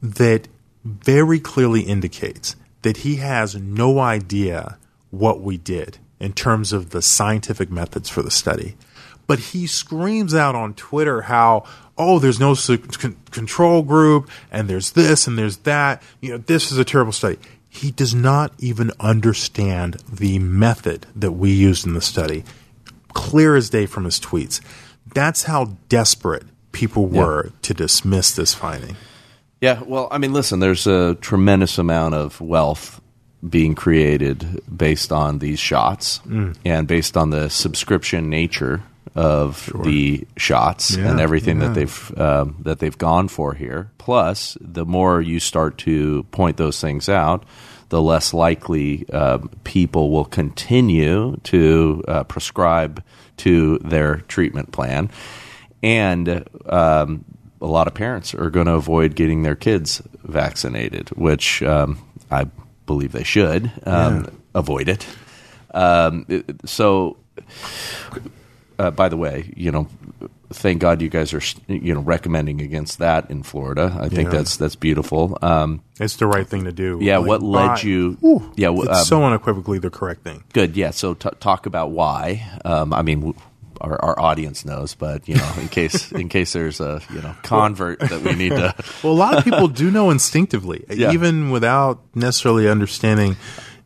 [0.00, 0.46] that
[0.84, 4.78] very clearly indicates that he has no idea
[5.10, 8.76] what we did in terms of the scientific methods for the study.
[9.26, 11.64] But he screams out on Twitter how,
[11.98, 16.02] oh, there's no control group, and there's this and there's that.
[16.20, 17.36] You know, this is a terrible study.
[17.68, 22.44] He does not even understand the method that we used in the study.
[23.12, 24.60] Clear as day from his tweets.
[25.14, 28.96] That's how desperate people were to dismiss this finding.
[29.60, 33.00] Yeah, well, I mean, listen, there's a tremendous amount of wealth
[33.48, 36.20] being created based on these shots
[36.64, 38.82] and based on the subscription nature
[39.14, 41.68] of the shots Yeah, and everything yeah.
[41.68, 43.90] that they've um, that they've gone for here.
[43.98, 47.44] Plus, the more you start to point those things out,
[47.88, 53.02] the less likely um, people will continue to uh, prescribe
[53.38, 55.10] to their treatment plan,
[55.82, 57.24] and um,
[57.60, 61.98] a lot of parents are going to avoid getting their kids vaccinated, which um,
[62.30, 62.46] I
[62.86, 64.30] believe they should um, Yeah.
[64.54, 65.06] avoid it.
[65.74, 66.26] Um,
[66.64, 67.16] so,
[68.78, 69.88] uh, by the way, you know,
[70.50, 73.96] thank God you guys are you know recommending against that in Florida.
[74.00, 74.38] I think Yeah.
[74.38, 75.36] that's that's beautiful.
[75.42, 76.98] Um, It's the right thing to do.
[77.00, 78.16] Yeah, Like, what led why- you-
[78.56, 80.42] yeah, it's um, so unequivocally the correct thing.
[80.52, 80.90] good, yeah.
[80.90, 82.46] So t- talk about why.
[82.64, 83.20] Um, I mean.
[83.20, 83.34] W-
[83.80, 87.32] our, our audience knows, but you know, in case in case there's a you know
[87.44, 91.12] convert that we need to Well, a lot of people do know instinctively, Yeah.
[91.12, 93.36] even without necessarily understanding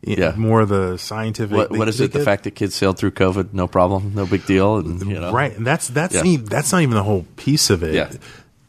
[0.05, 0.33] Yeah.
[0.35, 1.55] more of the scientific.
[1.55, 2.11] What, what is it?
[2.11, 5.31] The fact that kids sailed through COVID, no problem, no big deal, and you know,
[5.31, 5.55] right?
[5.55, 6.23] And that's that's Yeah.
[6.25, 7.95] e- that's not even the whole piece of it.
[7.95, 8.11] Yeah.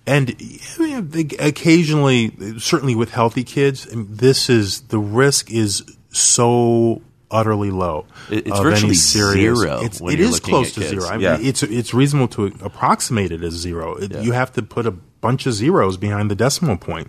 [0.06, 0.34] And
[0.78, 8.06] mean, occasionally, certainly with healthy kids, mean, this is the risk is so utterly low.
[8.30, 10.90] It- it's virtually serious- zero It's, when it you're is close to kids.
[10.90, 11.06] zero.
[11.08, 11.38] I mean, Yeah.
[11.40, 13.94] it's it's reasonable to approximate it as zero.
[13.96, 17.08] It- You have to put a bunch of zeros behind the decimal point.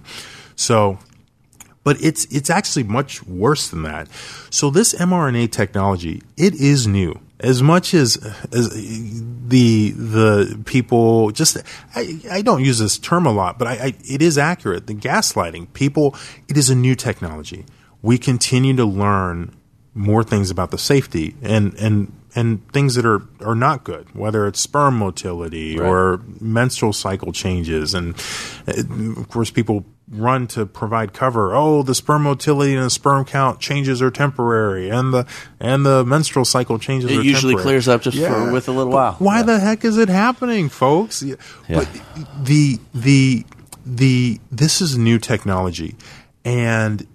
[0.55, 0.97] So
[1.85, 4.09] but it's it's actually much worse than that.
[4.49, 7.17] So this mRNA technology, it is new.
[7.39, 8.17] As much as
[8.51, 11.57] as the the people just
[11.95, 14.87] I, I don't use this term a lot, but I, I it is accurate.
[14.87, 16.15] The gaslighting people,
[16.49, 17.65] it is a new technology.
[18.01, 19.55] We continue to learn
[19.93, 24.47] more things about the safety and and and things that are are not good, whether
[24.47, 25.87] it's sperm motility Right.
[25.87, 28.15] or menstrual cycle changes, and
[29.17, 31.55] of course people run to provide cover.
[31.55, 35.25] Oh, the sperm motility and the sperm count changes are temporary, and the
[35.59, 37.09] and the menstrual cycle changes.
[37.11, 37.63] It usually temporary.
[37.63, 39.13] clears up just for with a little But while.
[39.19, 39.43] Why Yeah.
[39.43, 41.23] the heck is it happening, folks?
[41.23, 41.35] Yeah.
[41.67, 41.79] Yeah.
[41.79, 43.45] But the the
[43.85, 45.95] the this is new technology,
[46.43, 47.07] and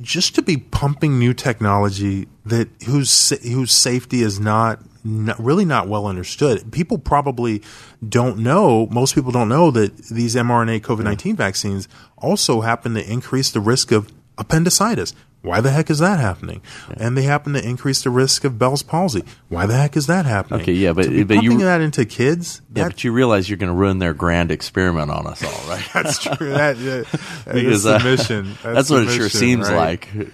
[0.00, 5.88] just to be pumping new technology that whose whose safety is not, not really not
[5.88, 6.70] well understood.
[6.72, 7.62] People probably
[8.06, 8.86] don't know.
[8.90, 13.60] Most people don't know that these mRNA COVID nineteen vaccines also happen to increase the
[13.60, 16.62] risk of appendicitis, Why the heck is that happening?
[16.96, 19.24] And they happen to increase the risk of Bell's palsy.
[19.48, 20.60] Why the heck is that happening?
[20.62, 22.60] Okay, yeah, but- to but you- that into kids.
[22.74, 25.68] Yeah, that- but you realize you're going to ruin their grand experiment on us all,
[25.70, 25.84] right?
[25.94, 26.50] that's true.
[26.50, 26.76] That,
[27.52, 28.54] Because, that's the uh, mission.
[28.62, 29.76] That's, the what it sure seems right?
[29.76, 30.28] like.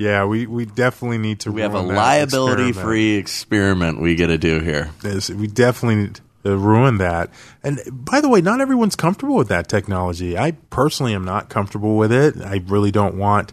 [0.00, 1.52] Yeah, we, we definitely need to.
[1.52, 4.90] We have a liability free experiment we got to do here.
[5.04, 7.28] We definitely need to ruin that.
[7.62, 10.38] And by the way, not everyone's comfortable with that technology.
[10.38, 12.40] I personally am not comfortable with it.
[12.40, 13.52] I really don't want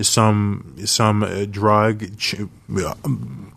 [0.00, 2.94] some some uh, drug ch- uh,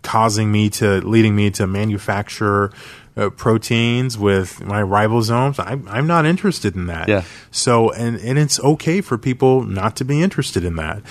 [0.02, 2.70] causing me to leading me to manufacture
[3.16, 5.58] uh, proteins with my ribosomes.
[5.58, 7.08] I'm I'm not interested in that.
[7.08, 7.24] Yeah.
[7.50, 11.02] So and and it's okay for people not to be interested in that.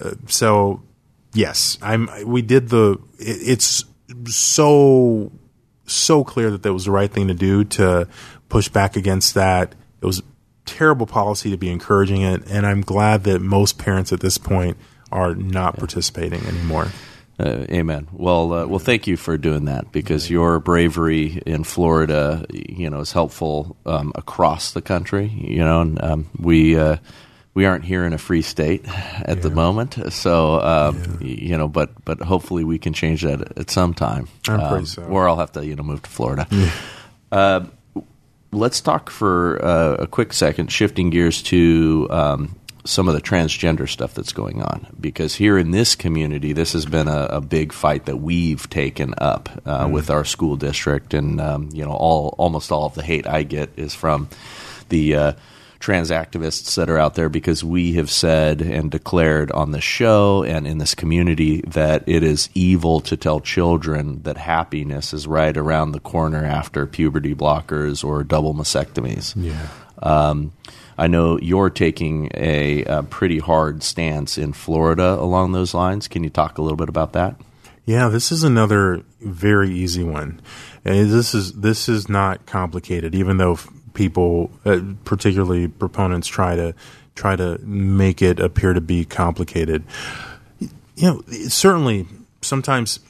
[0.00, 0.82] Uh, so
[1.32, 2.08] yes, I'm.
[2.26, 2.98] We did the.
[3.18, 3.84] It, it's
[4.26, 5.32] so
[5.86, 8.08] so clear that that was the right thing to do to
[8.48, 9.74] push back against that.
[10.00, 10.22] It was
[10.64, 14.76] terrible policy to be encouraging it, and I'm glad that most parents at this point
[15.10, 16.88] are not participating anymore.
[17.38, 18.06] Uh, amen.
[18.12, 23.00] Well, uh, well, thank you for doing that because your bravery in Florida, you know,
[23.00, 25.28] is helpful um, across the country.
[25.28, 26.96] You know, and um, we uh,
[27.54, 31.68] we aren't here in a free state at the moment, so um, y- you know,
[31.68, 34.28] but but hopefully we can change that at some time.
[34.48, 35.02] I'm pretty Um, so.
[35.04, 36.46] Or I'll have to you know move to Florida.
[37.32, 37.64] Uh,
[38.52, 43.88] let's talk for uh, a quick second, shifting gears to um, some of the transgender
[43.88, 44.86] stuff that's going on.
[45.00, 49.14] Because here in this community, this has been a, a big fight that we've taken
[49.18, 53.02] up uh, with our school district, and um, you know, all almost all of the
[53.02, 54.28] hate I get is from
[54.88, 55.32] the uh,
[55.80, 60.44] trans activists that are out there because we have said and declared on the show
[60.44, 65.56] and in this community that it is evil to tell children that happiness is right
[65.56, 69.32] around the corner after puberty blockers or double mastectomies.
[69.34, 69.68] Yeah.
[70.02, 70.52] Um,
[70.98, 76.08] I know you're taking a, a pretty hard stance in Florida along those lines.
[76.08, 77.40] Can you talk a little bit about that?
[77.86, 80.42] Yeah, this is another very easy one.
[80.84, 83.58] And this is this is not complicated, even though
[83.94, 86.74] people, uh, particularly proponents, try to
[87.14, 89.84] try to make it appear to be complicated.
[90.58, 92.06] You know, certainly
[92.40, 93.00] sometimes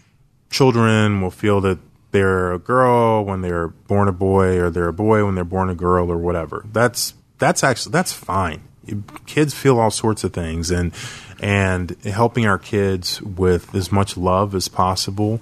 [0.51, 1.79] children will feel that
[2.11, 5.71] they're a girl when they're born a boy, or they're a boy when they're born
[5.71, 6.65] a girl, or whatever.
[6.73, 8.63] That's that's actually that's fine.
[9.27, 10.93] Kids feel all sorts of things, and
[11.41, 15.41] and helping our kids with as much love as possible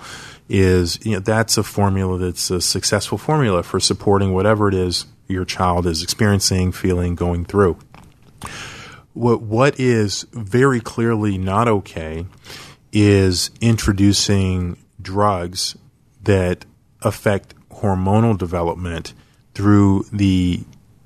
[0.48, 5.06] is you know that's a formula that's a successful formula for supporting whatever it is
[5.28, 7.78] your child is experiencing, feeling, going through.
[9.12, 12.26] What what is very clearly not okay
[12.92, 15.76] is introducing drugs
[16.22, 16.64] that
[17.02, 19.12] affect hormonal development
[19.54, 20.64] through the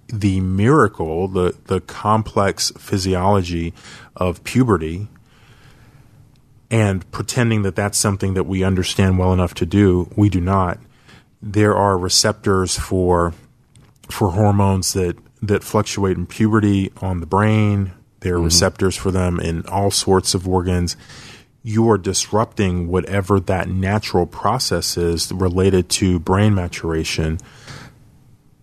[0.09, 3.73] the miracle, the the complex physiology
[4.14, 5.09] of puberty,
[6.70, 10.11] and pretending that that's something that we understand well enough to do.
[10.16, 10.79] We do not.
[11.41, 13.35] There are receptors for
[14.12, 17.92] for hormones that that fluctuate in puberty on the brain.
[18.20, 18.44] There are mm-hmm.
[18.44, 20.96] receptors for them in all sorts of organs.
[21.64, 27.38] You are disrupting whatever that natural process is related to brain maturation.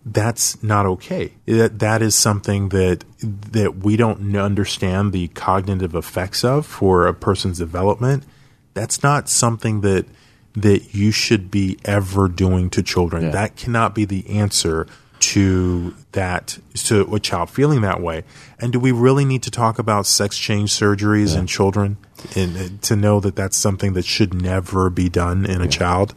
[0.04, 1.34] That's not okay.
[1.46, 7.12] That that is something that that we don't understand the cognitive effects of for a
[7.12, 8.24] person's development.
[8.72, 10.06] That's not something that
[10.54, 13.24] that you should be ever doing to children.
[13.24, 13.30] Yeah.
[13.30, 14.86] That cannot be the answer
[15.20, 18.24] to that to a child feeling that way.
[18.58, 21.98] And do we really need to talk about sex change surgeries in children
[22.34, 26.14] and uh, to know that that's something that should never be done in a child?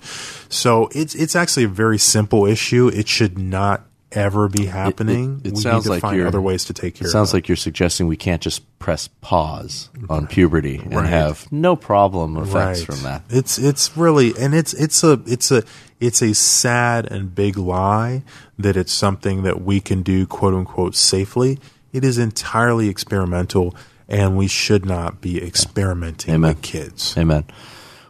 [0.50, 2.88] So it's it's actually a very simple issue.
[2.88, 5.42] It should not ever be happening.
[5.44, 7.32] it we sounds need to like find you're- other ways to take care It sounds
[7.32, 7.38] it.
[7.38, 11.10] like you're suggesting we can't just press pause on puberty and Right.
[11.10, 13.24] have no problem effects from that.
[13.30, 15.64] It's it's really and it's it's a it's a
[16.00, 18.24] it's a sad and big lie
[18.60, 21.60] that it's something that we can do quote unquote safely.
[21.94, 23.76] It is entirely experimental
[24.10, 26.56] and we should not be experimenting Amen.
[26.56, 27.16] with kids.
[27.18, 27.46] Amen.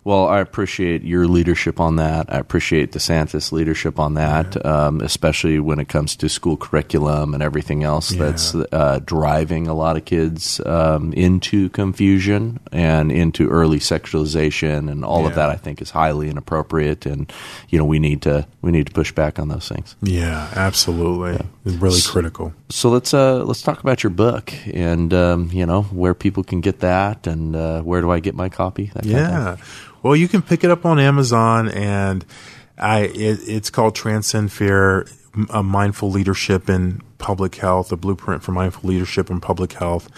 [0.06, 2.26] Well, I appreciate your leadership on that.
[2.34, 7.42] I appreciate DeSantis' leadership on that, um, especially when it comes to school curriculum and
[7.42, 8.26] everything else Yeah.
[8.26, 15.06] that's uh, driving a lot of kids um, into confusion and into early sexualization and
[15.06, 15.50] all of that.
[15.50, 17.32] I think is highly inappropriate, and
[17.70, 19.96] you know we need to we need to push back on those things.
[20.02, 21.46] Yeah, absolutely.
[21.66, 22.54] It's really critical.
[22.70, 26.60] So let's uh, let's talk about your book and um, you know where people can
[26.62, 28.92] get that and uh, where do I get my copy?
[28.96, 29.60] That kind of.
[29.60, 29.66] Yeah.
[30.04, 32.26] Well, you can pick it up on Amazon, and
[32.78, 35.08] I it, it's called Transcend Fear:
[35.50, 40.10] A Mindful Leadership in public health, a blueprint for mindful leadership in public health.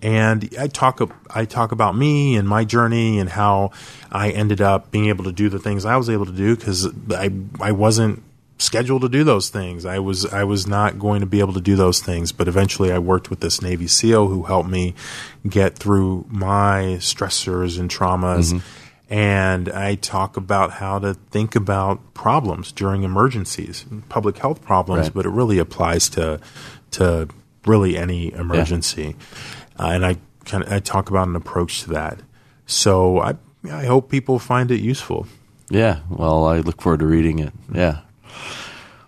[0.00, 3.72] And I talk I talk about me and my journey and how
[4.10, 6.88] I ended up being able to do the things I was able to do because
[7.10, 7.30] I
[7.60, 8.22] I wasn't
[8.58, 9.84] scheduled to do those things.
[9.84, 12.92] I was I was not going to be able to do those things, but eventually
[12.92, 14.94] I worked with this Navy SEAL who helped me
[15.48, 18.54] get through my stressors and traumas.
[18.54, 18.81] Mm-hmm
[19.12, 25.14] and I talk about how to think about problems during emergencies, public health problems, right.
[25.14, 26.40] but it really applies to
[26.92, 27.28] to
[27.66, 29.14] really any emergency.
[29.78, 29.84] Yeah.
[29.84, 32.20] Uh, and I kind of I talk about an approach to that.
[32.64, 33.34] So I
[33.70, 35.26] I hope people find it useful.
[35.68, 37.52] Yeah, well, I look forward to reading it.
[37.70, 38.00] Yeah,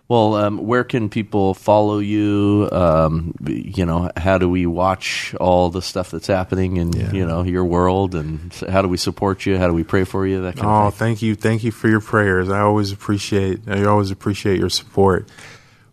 [0.07, 2.69] well, um, where can people follow you?
[2.71, 7.11] Um, you know, how do we watch all the stuff that's happening in yeah.
[7.13, 9.57] you know your world, and how do we support you?
[9.57, 10.43] How do we pray for you?
[10.43, 11.07] That kind of thing.
[11.07, 12.51] oh, thank you, thank you for your prayers.
[12.51, 13.61] I always appreciate.
[13.67, 15.27] I always appreciate your support.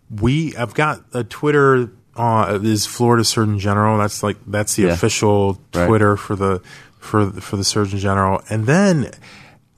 [0.10, 1.90] We, I've got a Twitter.
[2.14, 3.98] Uh, is Florida Surgeon General?
[3.98, 4.90] That's like that's the yeah.
[4.90, 6.20] official Twitter right.
[6.20, 6.62] for the
[7.00, 9.10] for for the Surgeon General, and then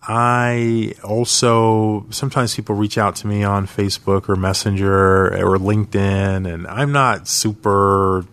[0.06, 6.68] I also sometimes people reach out to me on Facebook or Messenger or LinkedIn, and
[6.68, 8.26] I'm not super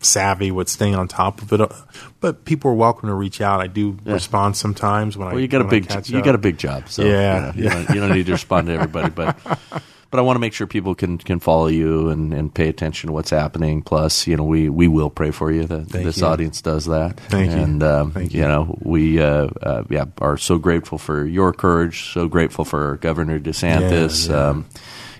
[0.00, 1.72] savvy with staying on top of it,
[2.20, 3.60] but people are welcome to reach out.
[3.60, 4.14] I do yeah.
[4.14, 5.40] respond sometimes when well, I.
[5.40, 6.24] you got a big you up.
[6.24, 7.78] got a big job, so yeah, you, know, yeah.
[7.78, 9.38] You, don't, you don't need to respond to everybody, but
[10.10, 13.08] but I want to make sure people can can follow you and, and pay attention
[13.08, 13.82] to what's happening.
[13.82, 15.64] Plus, you know, we, we will pray for you.
[15.64, 16.26] That this you.
[16.26, 17.20] audience does that.
[17.20, 17.88] Thank and, you.
[17.88, 18.40] Um, Thank you.
[18.40, 22.12] You know, we uh, uh, yeah are so grateful for your courage.
[22.12, 24.28] So grateful for Governor DeSantis.
[24.28, 24.48] Yeah, yeah.
[24.48, 24.66] Um,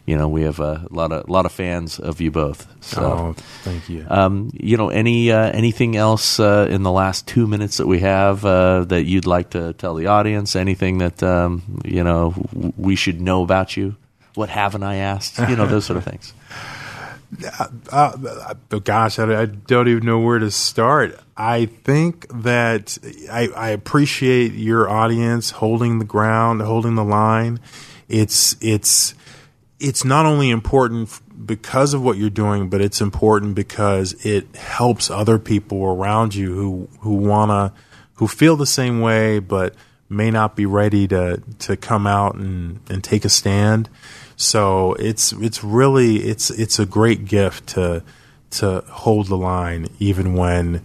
[0.07, 2.67] you know, we have a lot of a lot of fans of you both.
[2.83, 3.33] So, oh,
[3.63, 4.05] thank you.
[4.09, 8.01] Um, you know, any uh, anything else uh, in the last two minutes that we
[8.01, 10.57] have uh, that you'd like to tell the audience?
[10.57, 12.35] Anything that um, you know
[12.77, 13.95] we should know about you?
[14.35, 15.39] What haven't I asked?
[15.39, 16.33] You know, those sort of things.
[17.93, 18.17] Uh,
[18.73, 21.17] uh, gosh, I, I, don't even know where to start.
[21.37, 22.99] I think that
[23.31, 27.61] I, I, appreciate your audience holding the ground, holding the line.
[28.09, 29.15] It's it's
[29.79, 35.09] it's not only important because of what you're doing, but it's important because it helps
[35.09, 37.73] other people around you who who wanna
[38.15, 39.75] who feel the same way, but
[40.11, 43.89] may not be ready to to come out and, and take a stand.
[44.37, 48.03] So it's it's really it's it's a great gift to
[48.51, 50.83] to hold the line even when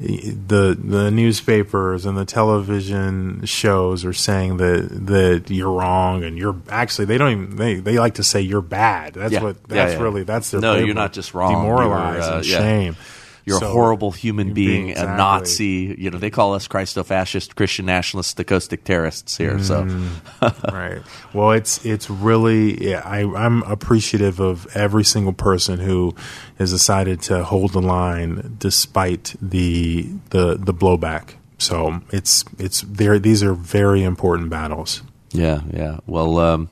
[0.00, 6.54] the the newspapers and the television shows are saying that that you're wrong and you're
[6.68, 9.14] actually they don't even they, they like to say you're bad.
[9.14, 9.42] That's yeah.
[9.42, 10.02] what that's yeah, yeah.
[10.02, 12.96] really that's their no you're not just wrong demoralized uh, and shame.
[13.48, 15.14] You're so, a horrible human being, exactly.
[15.14, 15.96] a Nazi.
[15.98, 19.58] You know, they call us Christo-fascist, Christian nationalist, stochastic terrorists here.
[19.58, 21.02] So, mm, right.
[21.32, 26.14] Well, it's it's really yeah, I, I'm appreciative of every single person who
[26.58, 31.34] has decided to hold the line despite the the the blowback.
[31.58, 33.18] So it's it's there.
[33.18, 35.02] These are very important battles.
[35.32, 35.98] Yeah, yeah.
[36.06, 36.68] Well, um,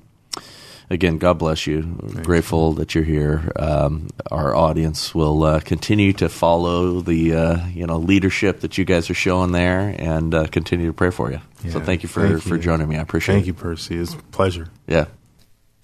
[0.90, 1.82] again, God bless you.
[2.22, 3.52] Grateful that you're here.
[3.56, 8.84] Um, our audience will uh, continue to follow the uh, you know leadership that you
[8.84, 11.40] guys are showing there, and uh, continue to pray for you.
[11.64, 12.96] Yeah, so thank you for thank for joining me.
[12.96, 13.52] I appreciate thank it.
[13.52, 13.96] Thank you, Percy.
[13.96, 14.68] It's a pleasure.
[14.86, 15.06] Yeah.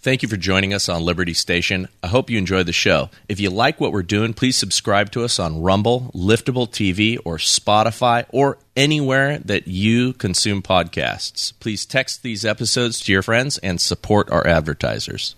[0.03, 1.87] Thank you for joining us on Liberty Station.
[2.03, 3.09] I hope you enjoyed the show.
[3.29, 7.37] If you like what we're doing, please subscribe to us on Rumble, Liftable TV, or
[7.37, 11.53] Spotify, or anywhere that you consume podcasts.
[11.61, 15.37] Please text these episodes to your friends and support our advertisers.